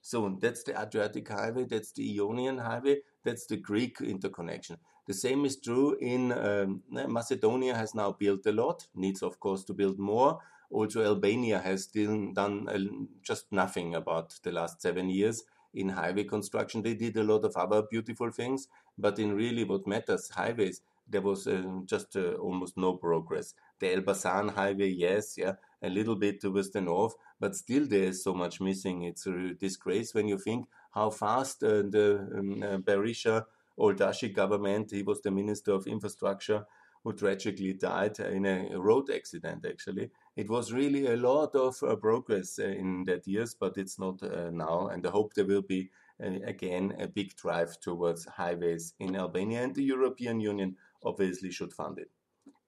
So 0.02 0.36
that's 0.40 0.62
the 0.64 0.80
Adriatic 0.80 1.28
Highway, 1.28 1.64
that's 1.64 1.92
the 1.92 2.08
Ionian 2.14 2.58
Highway, 2.58 3.00
that's 3.24 3.46
the 3.46 3.56
Greek 3.56 4.00
interconnection. 4.00 4.76
The 5.08 5.14
same 5.14 5.46
is 5.46 5.56
true 5.56 5.96
in 6.00 6.32
um, 6.32 6.82
Macedonia 6.90 7.74
has 7.74 7.94
now 7.94 8.12
built 8.12 8.44
a 8.46 8.52
lot, 8.52 8.86
needs 8.94 9.22
of 9.22 9.40
course 9.40 9.64
to 9.64 9.72
build 9.72 9.98
more. 9.98 10.38
Also, 10.70 11.02
Albania 11.02 11.58
has 11.60 11.84
still 11.84 12.30
done 12.32 12.68
uh, 12.68 12.78
just 13.22 13.50
nothing 13.50 13.94
about 13.94 14.38
the 14.42 14.52
last 14.52 14.82
seven 14.82 15.08
years 15.08 15.44
in 15.72 15.88
highway 15.88 16.24
construction. 16.24 16.82
They 16.82 16.92
did 16.92 17.16
a 17.16 17.24
lot 17.24 17.44
of 17.46 17.56
other 17.56 17.82
beautiful 17.90 18.30
things, 18.30 18.68
but 18.98 19.18
in 19.18 19.34
really 19.34 19.64
what 19.64 19.86
matters, 19.86 20.28
highways, 20.28 20.82
there 21.08 21.22
was 21.22 21.46
uh, 21.46 21.62
just 21.86 22.14
uh, 22.14 22.32
almost 22.34 22.76
no 22.76 22.92
progress. 22.92 23.54
The 23.78 23.86
Elbasan 23.96 24.54
highway, 24.54 24.90
yes, 24.90 25.38
yeah, 25.38 25.54
a 25.82 25.88
little 25.88 26.16
bit 26.16 26.42
towards 26.42 26.70
the 26.70 26.82
north, 26.82 27.14
but 27.40 27.56
still 27.56 27.86
there 27.86 28.04
is 28.04 28.22
so 28.22 28.34
much 28.34 28.60
missing. 28.60 29.04
It's 29.04 29.26
a 29.26 29.54
disgrace 29.54 30.12
when 30.12 30.28
you 30.28 30.36
think 30.38 30.66
how 30.90 31.08
fast 31.08 31.64
uh, 31.64 31.82
the 31.96 32.28
um, 32.36 32.62
uh, 32.62 32.76
Berisha 32.78 33.46
Olldashi 33.78 34.34
government, 34.34 34.90
he 34.90 35.02
was 35.02 35.20
the 35.20 35.30
Minister 35.30 35.72
of 35.72 35.86
Infrastructure, 35.86 36.66
who 37.04 37.12
tragically 37.12 37.74
died 37.74 38.18
in 38.18 38.44
a 38.44 38.78
road 38.78 39.08
accident, 39.10 39.64
actually. 39.64 40.10
It 40.36 40.50
was 40.50 40.72
really 40.72 41.06
a 41.06 41.16
lot 41.16 41.54
of 41.54 41.80
uh, 41.82 41.94
progress 41.96 42.58
uh, 42.58 42.64
in 42.64 43.04
that 43.04 43.26
years, 43.26 43.54
but 43.54 43.78
it's 43.78 43.98
not 43.98 44.22
uh, 44.22 44.50
now. 44.50 44.88
And 44.88 45.06
I 45.06 45.10
hope 45.10 45.34
there 45.34 45.46
will 45.46 45.62
be, 45.62 45.90
uh, 46.22 46.30
again, 46.44 46.94
a 46.98 47.06
big 47.06 47.36
drive 47.36 47.78
towards 47.80 48.24
highways 48.24 48.94
in 48.98 49.14
Albania, 49.16 49.62
and 49.62 49.74
the 49.74 49.84
European 49.84 50.40
Union 50.40 50.76
obviously 51.04 51.52
should 51.52 51.72
fund 51.72 51.98
it. 51.98 52.10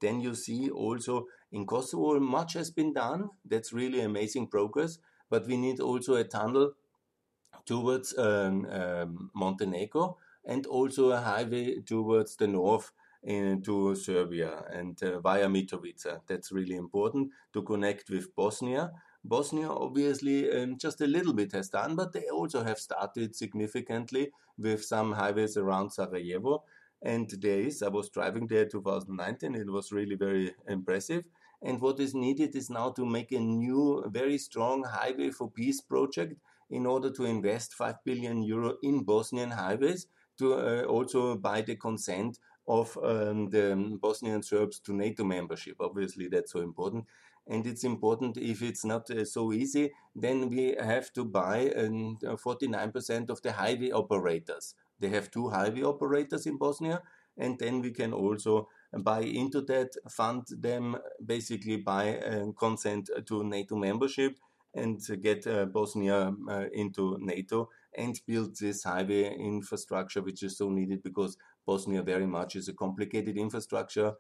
Then 0.00 0.20
you 0.20 0.34
see 0.34 0.70
also 0.70 1.26
in 1.52 1.66
Kosovo, 1.66 2.18
much 2.20 2.54
has 2.54 2.70
been 2.70 2.92
done. 2.92 3.30
That's 3.44 3.72
really 3.72 4.00
amazing 4.00 4.46
progress. 4.46 4.98
But 5.28 5.46
we 5.46 5.56
need 5.56 5.80
also 5.80 6.14
a 6.14 6.24
tunnel 6.24 6.72
towards 7.66 8.16
um, 8.16 8.66
um, 8.66 9.30
Montenegro 9.34 10.16
and 10.44 10.66
also 10.66 11.11
a 11.11 11.20
highway 11.20 11.81
towards 11.81 12.37
the 12.37 12.46
north 12.46 12.92
into 13.22 13.94
Serbia 13.94 14.64
and 14.72 15.03
uh, 15.03 15.20
via 15.20 15.46
Mitrovica. 15.46 16.20
That's 16.26 16.53
really 16.53 16.76
important 16.76 17.31
to 17.53 17.62
connect 17.62 18.09
with 18.11 18.35
Bosnia. 18.35 18.92
Bosnia 19.22 19.68
obviously 19.68 20.50
um, 20.50 20.79
just 20.79 21.00
a 21.03 21.07
little 21.07 21.35
bit 21.35 21.53
has 21.53 21.68
done, 21.68 21.94
but 21.94 22.12
they 22.12 22.29
also 22.33 22.64
have 22.64 22.79
started 22.79 23.37
significantly 23.37 24.31
with 24.57 24.83
some 24.83 25.12
highways 25.12 25.57
around 25.57 25.90
Sarajevo. 25.90 26.64
And 27.03 27.31
there 27.40 27.61
is, 27.61 27.83
I 27.83 27.88
was 27.88 28.09
driving 28.11 28.46
there 28.46 28.66
2019, 28.66 29.55
it 29.55 29.70
was 29.70 29.92
really 29.92 30.16
very 30.16 30.55
impressive. 30.68 31.24
And 31.62 31.81
what 31.81 32.00
is 32.00 32.14
needed 32.14 32.57
is 32.57 32.70
now 32.70 32.90
to 32.90 33.05
make 33.05 33.33
a 33.33 33.38
new, 33.38 34.03
very 34.11 34.38
strong 34.38 34.85
highway 34.85 35.31
for 35.31 35.50
peace 35.50 35.83
project 35.83 36.35
in 36.70 36.87
order 36.87 37.11
to 37.11 37.24
invest 37.24 37.74
5 37.74 37.96
billion 38.05 38.42
euro 38.42 38.76
in 38.83 39.03
Bosnian 39.03 39.50
highways 39.50 40.07
to 40.40 40.55
uh, 40.55 40.83
also 40.85 41.37
buy 41.37 41.61
the 41.61 41.76
consent 41.76 42.38
of 42.66 42.96
um, 43.03 43.50
the 43.50 43.98
Bosnian 44.00 44.42
Serbs 44.42 44.81
to 44.81 44.92
NATO 44.92 45.24
membership. 45.24 45.76
Obviously, 45.81 46.29
that's 46.29 46.53
so 46.53 46.61
important. 46.61 47.05
And 47.46 47.66
it's 47.66 47.85
important 47.85 48.37
if 48.37 48.62
it's 48.62 48.85
not 48.85 49.11
uh, 49.11 49.24
so 49.24 49.53
easy, 49.53 49.92
then 50.14 50.48
we 50.48 50.76
have 50.81 51.12
to 51.14 51.24
buy 51.24 51.70
um, 51.76 52.18
49% 52.22 53.31
of 53.31 53.42
the 53.42 53.53
highway 53.53 53.90
operators. 53.90 54.74
They 54.98 55.09
have 55.09 55.31
two 55.31 55.50
highway 55.50 55.83
operators 55.83 56.46
in 56.46 56.59
Bosnia, 56.59 57.03
and 57.37 57.59
then 57.59 57.81
we 57.81 57.90
can 57.90 58.12
also 58.12 58.68
buy 58.92 59.20
into 59.20 59.62
that, 59.62 59.90
fund 60.09 60.46
them, 60.50 60.96
basically 61.24 61.76
buy 61.79 62.18
uh, 62.18 62.53
consent 62.59 63.11
to 63.26 63.44
NATO 63.44 63.76
membership 63.76 64.38
and 64.74 65.00
get 65.20 65.46
uh, 65.46 65.64
Bosnia 65.66 66.33
uh, 66.48 66.66
into 66.72 67.18
NATO 67.20 67.70
and 67.96 68.20
build 68.26 68.57
this 68.57 68.85
highway 68.85 69.35
infrastructure, 69.37 70.22
which 70.22 70.42
is 70.42 70.57
so 70.59 70.70
needed 70.70 71.03
because 71.03 71.37
Bosnia 71.66 72.03
very 72.03 72.26
much 72.26 72.57
is 72.57 72.68
a 72.68 72.74
complicated 72.74 73.37
infrastructure 73.37 74.14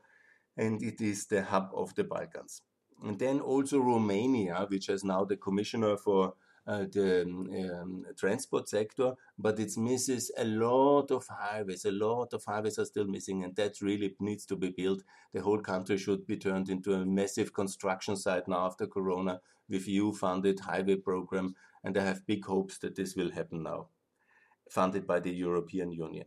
and 0.56 0.82
it 0.82 1.00
is 1.00 1.26
the 1.26 1.42
hub 1.42 1.70
of 1.74 1.94
the 1.94 2.04
Balkans. 2.04 2.62
And 3.02 3.18
then 3.18 3.40
also 3.40 3.78
Romania, 3.78 4.66
which 4.68 4.86
has 4.86 5.04
now 5.04 5.24
the 5.24 5.36
commissioner 5.36 5.96
for 5.96 6.34
the 6.66 7.22
um, 7.22 8.04
transport 8.16 8.68
sector, 8.68 9.12
but 9.38 9.58
it 9.58 9.76
misses 9.76 10.30
a 10.36 10.44
lot 10.44 11.10
of 11.10 11.26
highways. 11.28 11.84
A 11.84 11.90
lot 11.90 12.32
of 12.32 12.44
highways 12.44 12.78
are 12.78 12.84
still 12.84 13.06
missing, 13.06 13.44
and 13.44 13.56
that 13.56 13.80
really 13.80 14.14
needs 14.20 14.46
to 14.46 14.56
be 14.56 14.70
built. 14.70 15.02
The 15.32 15.42
whole 15.42 15.60
country 15.60 15.98
should 15.98 16.26
be 16.26 16.36
turned 16.36 16.68
into 16.68 16.94
a 16.94 17.04
massive 17.04 17.52
construction 17.52 18.16
site 18.16 18.48
now 18.48 18.66
after 18.66 18.86
Corona 18.86 19.40
with 19.68 19.88
EU-funded 19.88 20.60
highway 20.60 20.96
program, 20.96 21.54
and 21.84 21.96
I 21.96 22.04
have 22.04 22.26
big 22.26 22.44
hopes 22.44 22.78
that 22.78 22.96
this 22.96 23.16
will 23.16 23.30
happen 23.30 23.62
now, 23.62 23.88
funded 24.70 25.06
by 25.06 25.20
the 25.20 25.32
European 25.32 25.92
Union. 25.92 26.26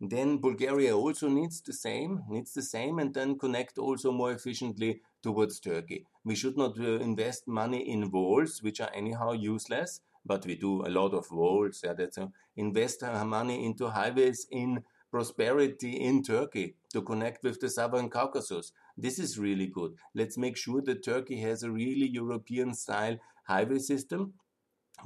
Then 0.00 0.38
Bulgaria 0.38 0.96
also 0.96 1.28
needs 1.28 1.60
the 1.60 1.72
same, 1.72 2.22
needs 2.28 2.52
the 2.54 2.62
same, 2.62 3.00
and 3.00 3.12
then 3.12 3.38
connect 3.38 3.78
also 3.78 4.12
more 4.12 4.32
efficiently 4.32 5.00
towards 5.22 5.58
Turkey. 5.58 6.06
We 6.24 6.36
should 6.36 6.56
not 6.56 6.78
uh, 6.78 7.00
invest 7.00 7.48
money 7.48 7.88
in 7.90 8.10
walls, 8.10 8.62
which 8.62 8.80
are 8.80 8.90
anyhow 8.94 9.32
useless, 9.32 10.00
but 10.24 10.46
we 10.46 10.54
do 10.54 10.86
a 10.86 10.90
lot 10.90 11.14
of 11.14 11.30
walls. 11.32 11.80
Yeah, 11.82 11.94
that's 11.94 12.18
uh, 12.18 12.28
invest 12.56 13.02
our 13.02 13.24
money 13.24 13.66
into 13.66 13.88
highways 13.88 14.46
in 14.50 14.84
prosperity 15.10 15.92
in 15.92 16.22
Turkey 16.22 16.76
to 16.92 17.02
connect 17.02 17.42
with 17.42 17.58
the 17.60 17.70
southern 17.70 18.08
Caucasus. 18.08 18.72
This 18.96 19.18
is 19.18 19.38
really 19.38 19.66
good. 19.66 19.94
Let's 20.14 20.38
make 20.38 20.56
sure 20.56 20.82
that 20.82 21.02
Turkey 21.02 21.40
has 21.40 21.62
a 21.62 21.70
really 21.70 22.06
European 22.06 22.74
style 22.74 23.16
highway 23.44 23.78
system. 23.78 24.34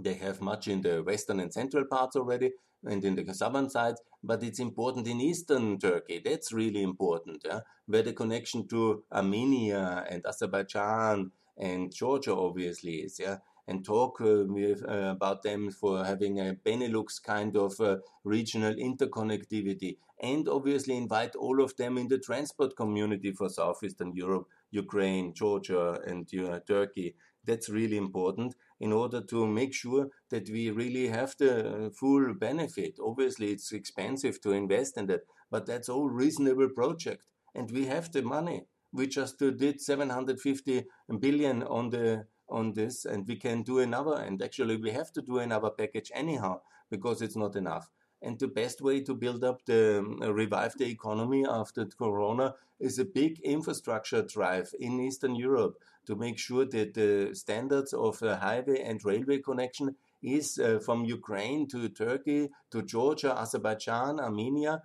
They 0.00 0.14
have 0.14 0.40
much 0.40 0.68
in 0.68 0.82
the 0.82 1.02
western 1.02 1.40
and 1.40 1.52
central 1.52 1.84
parts 1.84 2.16
already 2.16 2.52
and 2.84 3.04
in 3.04 3.14
the 3.14 3.34
southern 3.34 3.70
side, 3.70 3.96
but 4.22 4.42
it's 4.42 4.58
important 4.58 5.06
in 5.06 5.20
eastern 5.20 5.78
Turkey. 5.78 6.20
That's 6.24 6.52
really 6.52 6.82
important, 6.82 7.42
yeah? 7.44 7.60
where 7.86 8.02
the 8.02 8.12
connection 8.12 8.66
to 8.68 9.04
Armenia 9.12 10.04
and 10.08 10.24
Azerbaijan 10.26 11.30
and 11.56 11.94
Georgia 11.94 12.34
obviously 12.34 12.96
is. 12.96 13.18
Yeah? 13.18 13.38
and 13.68 13.84
talk 13.84 14.20
uh, 14.20 14.44
with, 14.46 14.82
uh, 14.88 15.12
about 15.16 15.42
them 15.42 15.70
for 15.70 16.04
having 16.04 16.40
a 16.40 16.56
Benelux 16.66 17.22
kind 17.22 17.56
of 17.56 17.80
uh, 17.80 17.96
regional 18.24 18.74
interconnectivity, 18.74 19.98
and 20.20 20.48
obviously 20.48 20.96
invite 20.96 21.34
all 21.36 21.62
of 21.62 21.76
them 21.76 21.98
in 21.98 22.08
the 22.08 22.18
transport 22.18 22.76
community 22.76 23.32
for 23.32 23.48
Southeastern 23.48 24.12
Europe, 24.14 24.46
Ukraine, 24.70 25.32
Georgia, 25.34 26.00
and 26.06 26.28
Turkey. 26.66 27.14
That's 27.44 27.68
really 27.68 27.96
important 27.96 28.54
in 28.82 28.92
order 28.92 29.20
to 29.22 29.46
make 29.46 29.72
sure 29.72 30.08
that 30.30 30.48
we 30.50 30.70
really 30.70 31.06
have 31.06 31.34
the 31.38 31.52
uh, 31.86 31.90
full 31.98 32.34
benefit. 32.34 32.98
Obviously, 33.00 33.52
it's 33.52 33.70
expensive 33.72 34.40
to 34.40 34.50
invest 34.50 34.98
in 34.98 35.06
that, 35.06 35.20
but 35.52 35.66
that's 35.66 35.88
all 35.88 36.10
reasonable 36.10 36.68
project, 36.68 37.24
and 37.54 37.70
we 37.70 37.86
have 37.86 38.10
the 38.10 38.22
money. 38.22 38.62
We 38.92 39.06
just 39.06 39.40
uh, 39.40 39.50
did 39.50 39.80
750 39.80 40.82
billion 41.20 41.62
on 41.62 41.90
the 41.90 42.26
on 42.48 42.74
this 42.74 43.06
and 43.06 43.26
we 43.26 43.36
can 43.36 43.62
do 43.62 43.78
another 43.78 44.16
and 44.26 44.42
actually 44.42 44.76
we 44.76 44.90
have 44.90 45.10
to 45.12 45.22
do 45.22 45.38
another 45.38 45.70
package 45.70 46.10
anyhow 46.14 46.60
because 46.90 47.22
it's 47.22 47.36
not 47.36 47.56
enough 47.56 47.88
and 48.22 48.38
the 48.38 48.46
best 48.46 48.80
way 48.80 49.00
to 49.00 49.14
build 49.14 49.42
up 49.42 49.64
the 49.66 49.98
uh, 50.22 50.32
revive 50.32 50.74
the 50.78 50.86
economy 50.86 51.44
after 51.48 51.84
corona 51.86 52.54
is 52.78 52.98
a 52.98 53.04
big 53.04 53.40
infrastructure 53.40 54.22
drive 54.22 54.72
in 54.78 55.00
eastern 55.00 55.34
europe 55.34 55.76
to 56.06 56.14
make 56.16 56.38
sure 56.38 56.64
that 56.64 56.94
the 56.94 57.34
standards 57.34 57.92
of 57.92 58.22
a 58.22 58.36
highway 58.36 58.80
and 58.80 59.04
railway 59.04 59.38
connection 59.38 59.94
is 60.22 60.58
uh, 60.58 60.78
from 60.84 61.04
ukraine 61.04 61.66
to 61.68 61.88
turkey 61.88 62.48
to 62.70 62.82
georgia 62.82 63.36
azerbaijan 63.38 64.20
armenia 64.20 64.80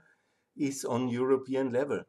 is 0.58 0.84
on 0.86 1.08
european 1.08 1.72
level. 1.72 2.02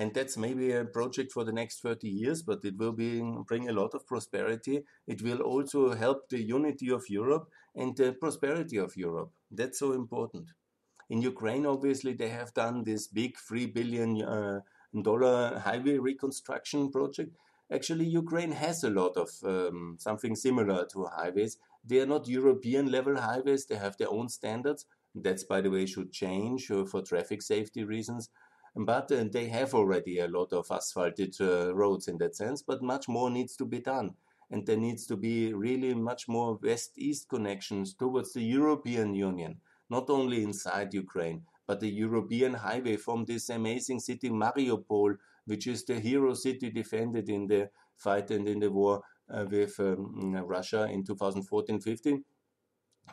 And 0.00 0.14
that's 0.14 0.36
maybe 0.36 0.70
a 0.70 0.84
project 0.84 1.32
for 1.32 1.42
the 1.42 1.52
next 1.52 1.80
30 1.80 2.08
years 2.08 2.42
but 2.42 2.64
it 2.64 2.76
will 2.76 2.92
be, 2.92 3.20
bring 3.48 3.68
a 3.68 3.72
lot 3.72 3.94
of 3.94 4.06
prosperity. 4.06 4.84
It 5.08 5.22
will 5.22 5.40
also 5.40 5.94
help 5.94 6.28
the 6.28 6.40
unity 6.40 6.90
of 6.90 7.10
europe 7.10 7.48
and 7.74 7.96
the 7.96 8.12
prosperity 8.12 8.76
of 8.76 8.96
europe. 8.96 9.32
That's 9.50 9.80
so 9.80 9.92
important 9.92 10.52
in 11.10 11.22
ukraine 11.22 11.66
obviously 11.66 12.12
they 12.12 12.28
have 12.28 12.52
done 12.54 12.84
this 12.84 13.06
big 13.06 13.36
3 13.36 13.66
billion 13.66 14.22
uh, 14.22 14.60
dollar 15.02 15.58
highway 15.58 15.98
reconstruction 15.98 16.90
project. 16.90 17.36
Actually 17.72 18.06
ukraine 18.06 18.52
has 18.52 18.84
a 18.84 18.90
lot 18.90 19.16
of 19.16 19.30
um, 19.44 19.96
something 19.98 20.34
similar 20.34 20.86
to 20.86 21.04
highways. 21.04 21.58
They 21.84 22.00
are 22.00 22.06
not 22.06 22.28
european 22.28 22.90
level 22.90 23.20
highways. 23.20 23.66
They 23.66 23.76
have 23.76 23.96
their 23.96 24.10
own 24.10 24.28
standards. 24.28 24.86
That's 25.14 25.44
by 25.44 25.60
the 25.60 25.70
way 25.70 25.86
should 25.86 26.12
change 26.12 26.70
uh, 26.70 26.84
for 26.84 27.02
traffic 27.02 27.42
safety 27.42 27.84
reasons. 27.84 28.30
But 28.76 29.10
uh, 29.10 29.24
they 29.30 29.48
have 29.48 29.74
already 29.74 30.18
a 30.20 30.28
lot 30.28 30.52
of 30.52 30.70
asphalted 30.70 31.34
uh, 31.40 31.74
roads 31.74 32.06
in 32.08 32.18
that 32.18 32.36
sense, 32.36 32.62
but 32.62 32.82
much 32.82 33.08
more 33.08 33.30
needs 33.30 33.56
to 33.56 33.64
be 33.64 33.80
done. 33.80 34.14
And 34.50 34.66
there 34.66 34.76
needs 34.76 35.06
to 35.06 35.16
be 35.16 35.52
really 35.52 35.94
much 35.94 36.28
more 36.28 36.58
west 36.62 36.92
east 36.96 37.28
connections 37.28 37.94
towards 37.94 38.32
the 38.32 38.42
European 38.42 39.14
Union, 39.14 39.60
not 39.90 40.10
only 40.10 40.42
inside 40.42 40.94
Ukraine, 40.94 41.42
but 41.66 41.80
the 41.80 41.88
European 41.88 42.54
highway 42.54 42.96
from 42.96 43.24
this 43.24 43.48
amazing 43.50 44.00
city 44.00 44.30
Mariupol, 44.30 45.16
which 45.46 45.66
is 45.66 45.84
the 45.84 46.00
hero 46.00 46.34
city 46.34 46.70
defended 46.70 47.28
in 47.28 47.46
the 47.46 47.68
fight 47.96 48.30
and 48.30 48.48
in 48.48 48.60
the 48.60 48.70
war 48.70 49.02
uh, 49.30 49.44
with 49.50 49.78
um, 49.80 50.34
Russia 50.46 50.88
in 50.90 51.04
2014 51.04 51.80
15. 51.80 52.24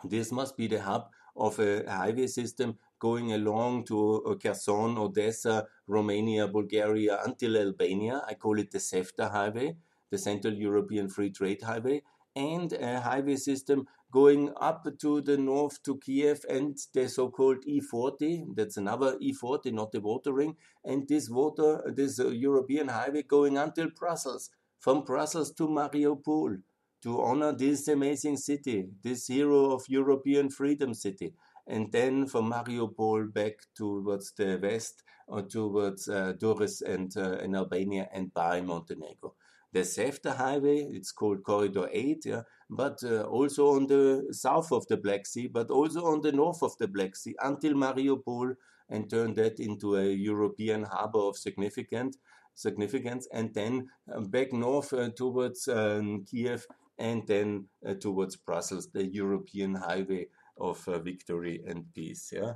This 0.04 0.32
must 0.32 0.58
be 0.58 0.68
the 0.68 0.82
hub 0.82 1.10
of 1.36 1.60
a 1.60 1.84
highway 1.90 2.28
system 2.28 2.78
going 3.00 3.34
along 3.34 3.86
to 3.86 4.24
uh, 4.24 4.36
Kherson, 4.36 4.98
Odessa, 4.98 5.68
Romania, 5.88 6.48
Bulgaria 6.48 7.20
until 7.26 7.58
Albania. 7.58 8.22
I 8.28 8.36
call 8.36 8.60
it 8.60 8.72
the 8.72 8.80
CEFTA 8.80 9.32
highway, 9.32 9.76
the 10.12 10.18
Central 10.18 10.54
European 10.54 11.10
Free 11.10 11.30
Trade 11.30 11.62
Highway, 11.62 12.04
and 12.36 12.72
a 12.74 13.00
highway 13.02 13.36
system 13.36 13.88
going 14.12 14.52
up 14.60 14.88
to 15.02 15.22
the 15.22 15.38
north 15.38 15.82
to 15.84 15.98
Kiev 15.98 16.46
and 16.50 16.78
the 16.94 17.08
so-called 17.10 17.64
E40. 17.68 18.56
That's 18.56 18.78
another 18.78 19.18
E40, 19.18 19.74
not 19.74 19.92
the 19.92 20.00
water 20.00 20.34
ring. 20.34 20.56
And 20.84 21.08
this 21.08 21.30
water, 21.30 21.84
this 21.96 22.20
uh, 22.20 22.30
European 22.30 22.88
highway 22.88 23.24
going 23.24 23.58
until 23.58 23.90
Brussels, 23.90 24.50
from 24.80 25.04
Brussels 25.04 25.52
to 25.54 25.68
Mariupol, 25.68 26.62
to 27.04 27.22
honor 27.22 27.52
this 27.52 27.88
amazing 27.88 28.38
city, 28.38 28.88
this 29.04 29.28
hero 29.28 29.72
of 29.72 29.84
European 29.88 30.50
freedom 30.50 30.94
city 30.94 31.34
and 31.68 31.92
then 31.92 32.28
from 32.28 32.52
Mariupol 32.52 33.34
back 33.34 33.54
towards 33.76 34.32
the 34.34 34.60
west 34.62 35.04
or 35.28 35.42
towards 35.42 36.08
uh, 36.08 36.34
Durrës 36.40 36.82
and 36.82 37.12
uh, 37.18 37.40
in 37.40 37.56
Albania 37.56 38.08
and 38.14 38.34
by 38.34 38.62
Montenegro. 38.62 39.34
The 39.74 39.82
CEFTA 39.82 40.36
highway, 40.38 40.88
it's 40.92 41.12
called 41.12 41.44
Corridor 41.44 41.90
8, 41.92 42.26
yeah, 42.26 42.42
but 42.70 43.00
uh, 43.04 43.24
also 43.24 43.76
on 43.76 43.88
the 43.88 44.28
south 44.32 44.72
of 44.72 44.88
the 44.88 44.98
Black 44.98 45.26
Sea, 45.26 45.48
but 45.48 45.70
also 45.70 46.06
on 46.06 46.22
the 46.22 46.32
north 46.32 46.64
of 46.64 46.78
the 46.78 46.88
Black 46.88 47.16
Sea 47.16 47.36
until 47.42 47.74
Mariupol 47.74 48.56
and 48.90 49.10
turn 49.10 49.34
that 49.34 49.60
into 49.60 49.96
a 49.96 50.06
European 50.06 50.84
harbor 50.84 51.20
of 51.20 51.38
significant, 51.38 52.18
significance, 52.54 53.28
and 53.34 53.54
then 53.54 53.90
uh, 54.14 54.22
back 54.22 54.54
north 54.54 54.94
uh, 54.94 55.10
towards 55.10 55.68
um, 55.68 56.24
Kiev 56.26 56.66
and 56.98 57.28
then 57.28 57.66
uh, 57.86 57.94
towards 57.96 58.36
Brussels, 58.36 58.90
the 58.92 59.06
European 59.06 59.76
highway 59.76 60.28
of 60.58 60.88
uh, 60.88 61.00
victory 61.00 61.62
and 61.68 61.92
peace. 61.94 62.32
Yeah, 62.34 62.54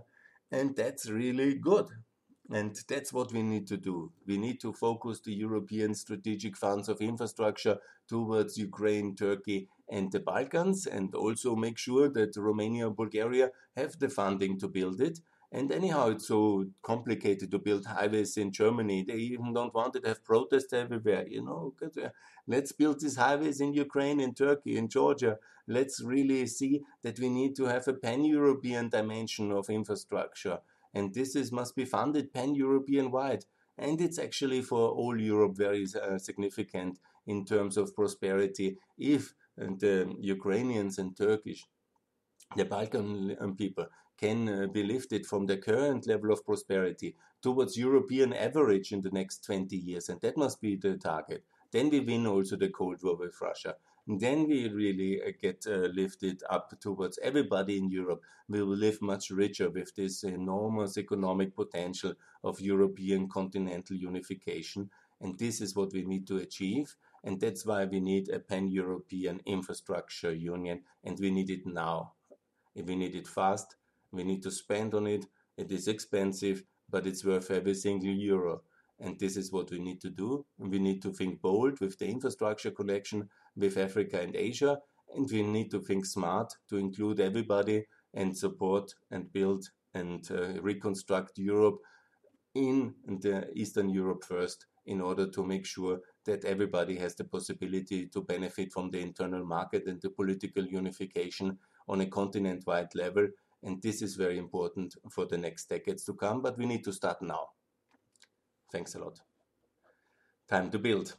and 0.52 0.76
that's 0.76 1.10
really 1.10 1.56
good. 1.56 1.88
And 2.52 2.76
that's 2.88 3.14
what 3.14 3.32
we 3.32 3.44
need 3.44 3.68
to 3.68 3.78
do. 3.78 4.12
We 4.26 4.38
need 4.38 4.60
to 4.62 4.74
focus 4.74 5.20
the 5.20 5.34
European 5.34 5.94
strategic 5.94 6.58
funds 6.58 6.90
of 6.90 7.00
infrastructure 7.00 7.78
towards 8.08 8.58
Ukraine, 8.58 9.16
Turkey, 9.16 9.68
and 9.88 10.12
the 10.12 10.20
Balkans, 10.20 10.88
and 10.88 11.14
also 11.14 11.56
make 11.56 11.78
sure 11.78 12.10
that 12.10 12.36
Romania 12.36 12.88
and 12.88 12.96
Bulgaria 12.96 13.52
have 13.78 14.00
the 14.00 14.10
funding 14.10 14.58
to 14.60 14.68
build 14.68 15.00
it. 15.00 15.20
And 15.52 15.72
anyhow, 15.72 16.10
it's 16.10 16.28
so 16.28 16.68
complicated 16.84 17.50
to 17.52 17.60
build 17.60 17.86
highways 17.86 18.38
in 18.38 18.52
Germany. 18.52 19.04
They 19.08 19.16
even 19.16 19.52
don't 19.54 19.74
want 19.74 19.96
it 19.96 20.04
to 20.04 20.10
have 20.10 20.24
protests 20.24 20.74
everywhere. 20.74 21.26
You 21.28 21.44
know, 21.44 21.74
uh, 21.84 22.10
let's 22.48 22.72
build 22.72 23.00
these 23.00 23.16
highways 23.16 23.60
in 23.60 23.74
Ukraine, 23.74 24.20
in 24.20 24.36
Turkey, 24.36 24.78
in 24.78 24.90
Georgia. 24.90 25.38
Let's 25.68 26.02
really 26.02 26.46
see 26.48 26.82
that 27.02 27.20
we 27.20 27.30
need 27.30 27.56
to 27.56 27.66
have 27.66 27.88
a 27.88 27.94
pan-European 27.94 28.90
dimension 28.90 29.52
of 29.52 29.70
infrastructure, 29.70 30.60
and 30.94 31.14
this 31.14 31.36
is 31.36 31.52
must 31.52 31.76
be 31.76 31.86
funded 31.86 32.34
pan-European 32.34 33.12
wide. 33.12 33.46
And 33.78 34.02
it's 34.02 34.20
actually 34.20 34.62
for 34.62 34.90
all 34.90 35.20
Europe 35.20 35.56
very 35.56 35.86
uh, 35.96 36.18
significant 36.18 37.00
in 37.26 37.46
terms 37.46 37.78
of 37.78 37.96
prosperity 37.96 38.78
if 38.98 39.34
the 39.58 40.16
Ukrainians 40.20 40.98
and 40.98 41.16
Turkish, 41.16 41.66
the 42.56 42.66
Balkan 42.66 43.56
people 43.58 43.88
can 44.18 44.50
uh, 44.50 44.68
be 44.68 44.84
lifted 44.84 45.26
from 45.26 45.46
the 45.46 45.58
current 45.58 46.08
level 46.08 46.32
of 46.32 46.46
prosperity 46.46 47.16
towards 47.42 47.78
European 47.78 48.34
average 48.34 48.92
in 48.92 49.02
the 49.02 49.12
next 49.12 49.46
20 49.46 49.76
years. 49.76 50.10
And 50.10 50.20
that 50.22 50.38
must 50.38 50.60
be 50.60 50.76
the 50.76 50.98
target. 50.98 51.44
Then 51.72 51.90
we 51.90 52.00
win 52.00 52.28
also 52.28 52.56
the 52.56 52.70
Cold 52.70 53.00
War 53.04 53.16
with 53.16 53.40
Russia. 53.42 53.76
And 54.08 54.20
then 54.20 54.48
we 54.48 54.70
really 54.70 55.22
uh, 55.22 55.32
get 55.40 55.66
uh, 55.68 55.88
lifted 55.94 56.42
up 56.50 56.74
towards 56.80 57.20
everybody 57.22 57.78
in 57.78 57.90
Europe. 57.90 58.22
We 58.48 58.64
will 58.64 58.76
live 58.76 59.02
much 59.02 59.30
richer 59.30 59.70
with 59.70 59.96
this 59.96 60.24
enormous 60.24 60.98
economic 60.98 61.56
potential 61.56 62.14
of 62.44 62.60
European 62.60 63.30
continental 63.30 63.96
unification. 63.96 64.90
And 65.22 65.38
this 65.38 65.62
is 65.62 65.76
what 65.76 65.94
we 65.94 66.06
need 66.06 66.26
to 66.28 66.38
achieve. 66.38 66.96
And 67.24 67.40
that's 67.40 67.66
why 67.66 67.86
we 67.86 68.00
need 68.00 68.30
a 68.30 68.40
pan 68.40 68.68
European 68.68 69.42
infrastructure 69.46 70.34
union. 70.34 70.82
And 71.04 71.20
we 71.20 71.30
need 71.30 71.52
it 71.52 71.68
now. 71.68 72.14
We 72.76 72.96
need 72.96 73.16
it 73.16 73.28
fast, 73.28 73.76
we 74.12 74.24
need 74.24 74.42
to 74.44 74.52
spend 74.52 74.94
on 74.94 75.06
it. 75.08 75.26
It 75.58 75.72
is 75.72 75.88
expensive, 75.88 76.64
but 76.90 77.06
it's 77.06 77.26
worth 77.26 77.52
every 77.52 77.76
single 77.76 78.10
euro. 78.10 78.62
And 79.00 79.20
this 79.20 79.38
is 79.38 79.52
what 79.52 79.72
we 79.72 79.80
need 79.80 80.02
to 80.02 80.10
do. 80.10 80.46
We 80.58 80.80
need 80.80 81.02
to 81.04 81.14
think 81.14 81.42
bold 81.42 81.80
with 81.80 81.98
the 81.98 82.08
infrastructure 82.08 82.72
connection 82.72 83.30
with 83.56 83.78
Africa 83.78 84.20
and 84.22 84.36
Asia. 84.36 84.80
And 85.16 85.30
we 85.32 85.42
need 85.44 85.72
to 85.72 85.82
think 85.82 86.06
smart 86.06 86.54
to 86.70 86.78
include 86.78 87.20
everybody 87.20 87.86
and 88.14 88.38
support 88.38 88.94
and 89.12 89.32
build 89.32 89.66
and 89.94 90.30
uh, 90.32 90.62
reconstruct 90.62 91.38
Europe 91.38 91.80
in 92.54 92.94
the 93.06 93.48
Eastern 93.56 93.90
Europe 93.90 94.24
first 94.24 94.66
in 94.86 95.02
order 95.02 95.30
to 95.30 95.44
make 95.44 95.66
sure 95.66 96.00
that 96.26 96.46
everybody 96.46 96.98
has 96.98 97.16
the 97.16 97.24
possibility 97.24 98.08
to 98.08 98.22
benefit 98.22 98.72
from 98.72 98.92
the 98.92 99.00
internal 99.00 99.46
market 99.46 99.86
and 99.88 100.02
the 100.02 100.10
political 100.10 100.66
unification 100.66 101.58
on 101.88 102.02
a 102.02 102.06
continent 102.06 102.64
wide 102.68 102.94
level 102.96 103.28
And 103.62 103.82
this 103.82 104.02
is 104.02 104.16
very 104.16 104.38
important 104.38 104.96
for 105.10 105.26
the 105.26 105.38
next 105.38 105.68
decades 105.68 106.06
to 106.06 106.14
come, 106.14 106.42
but 106.42 106.58
we 106.58 106.66
need 106.66 106.84
to 106.86 106.94
start 106.94 107.22
now. 107.22 107.48
Thanks 108.72 108.96
a 108.96 109.00
lot. 109.00 109.20
Time 110.48 110.70
to 110.72 110.80
build. 110.80 111.16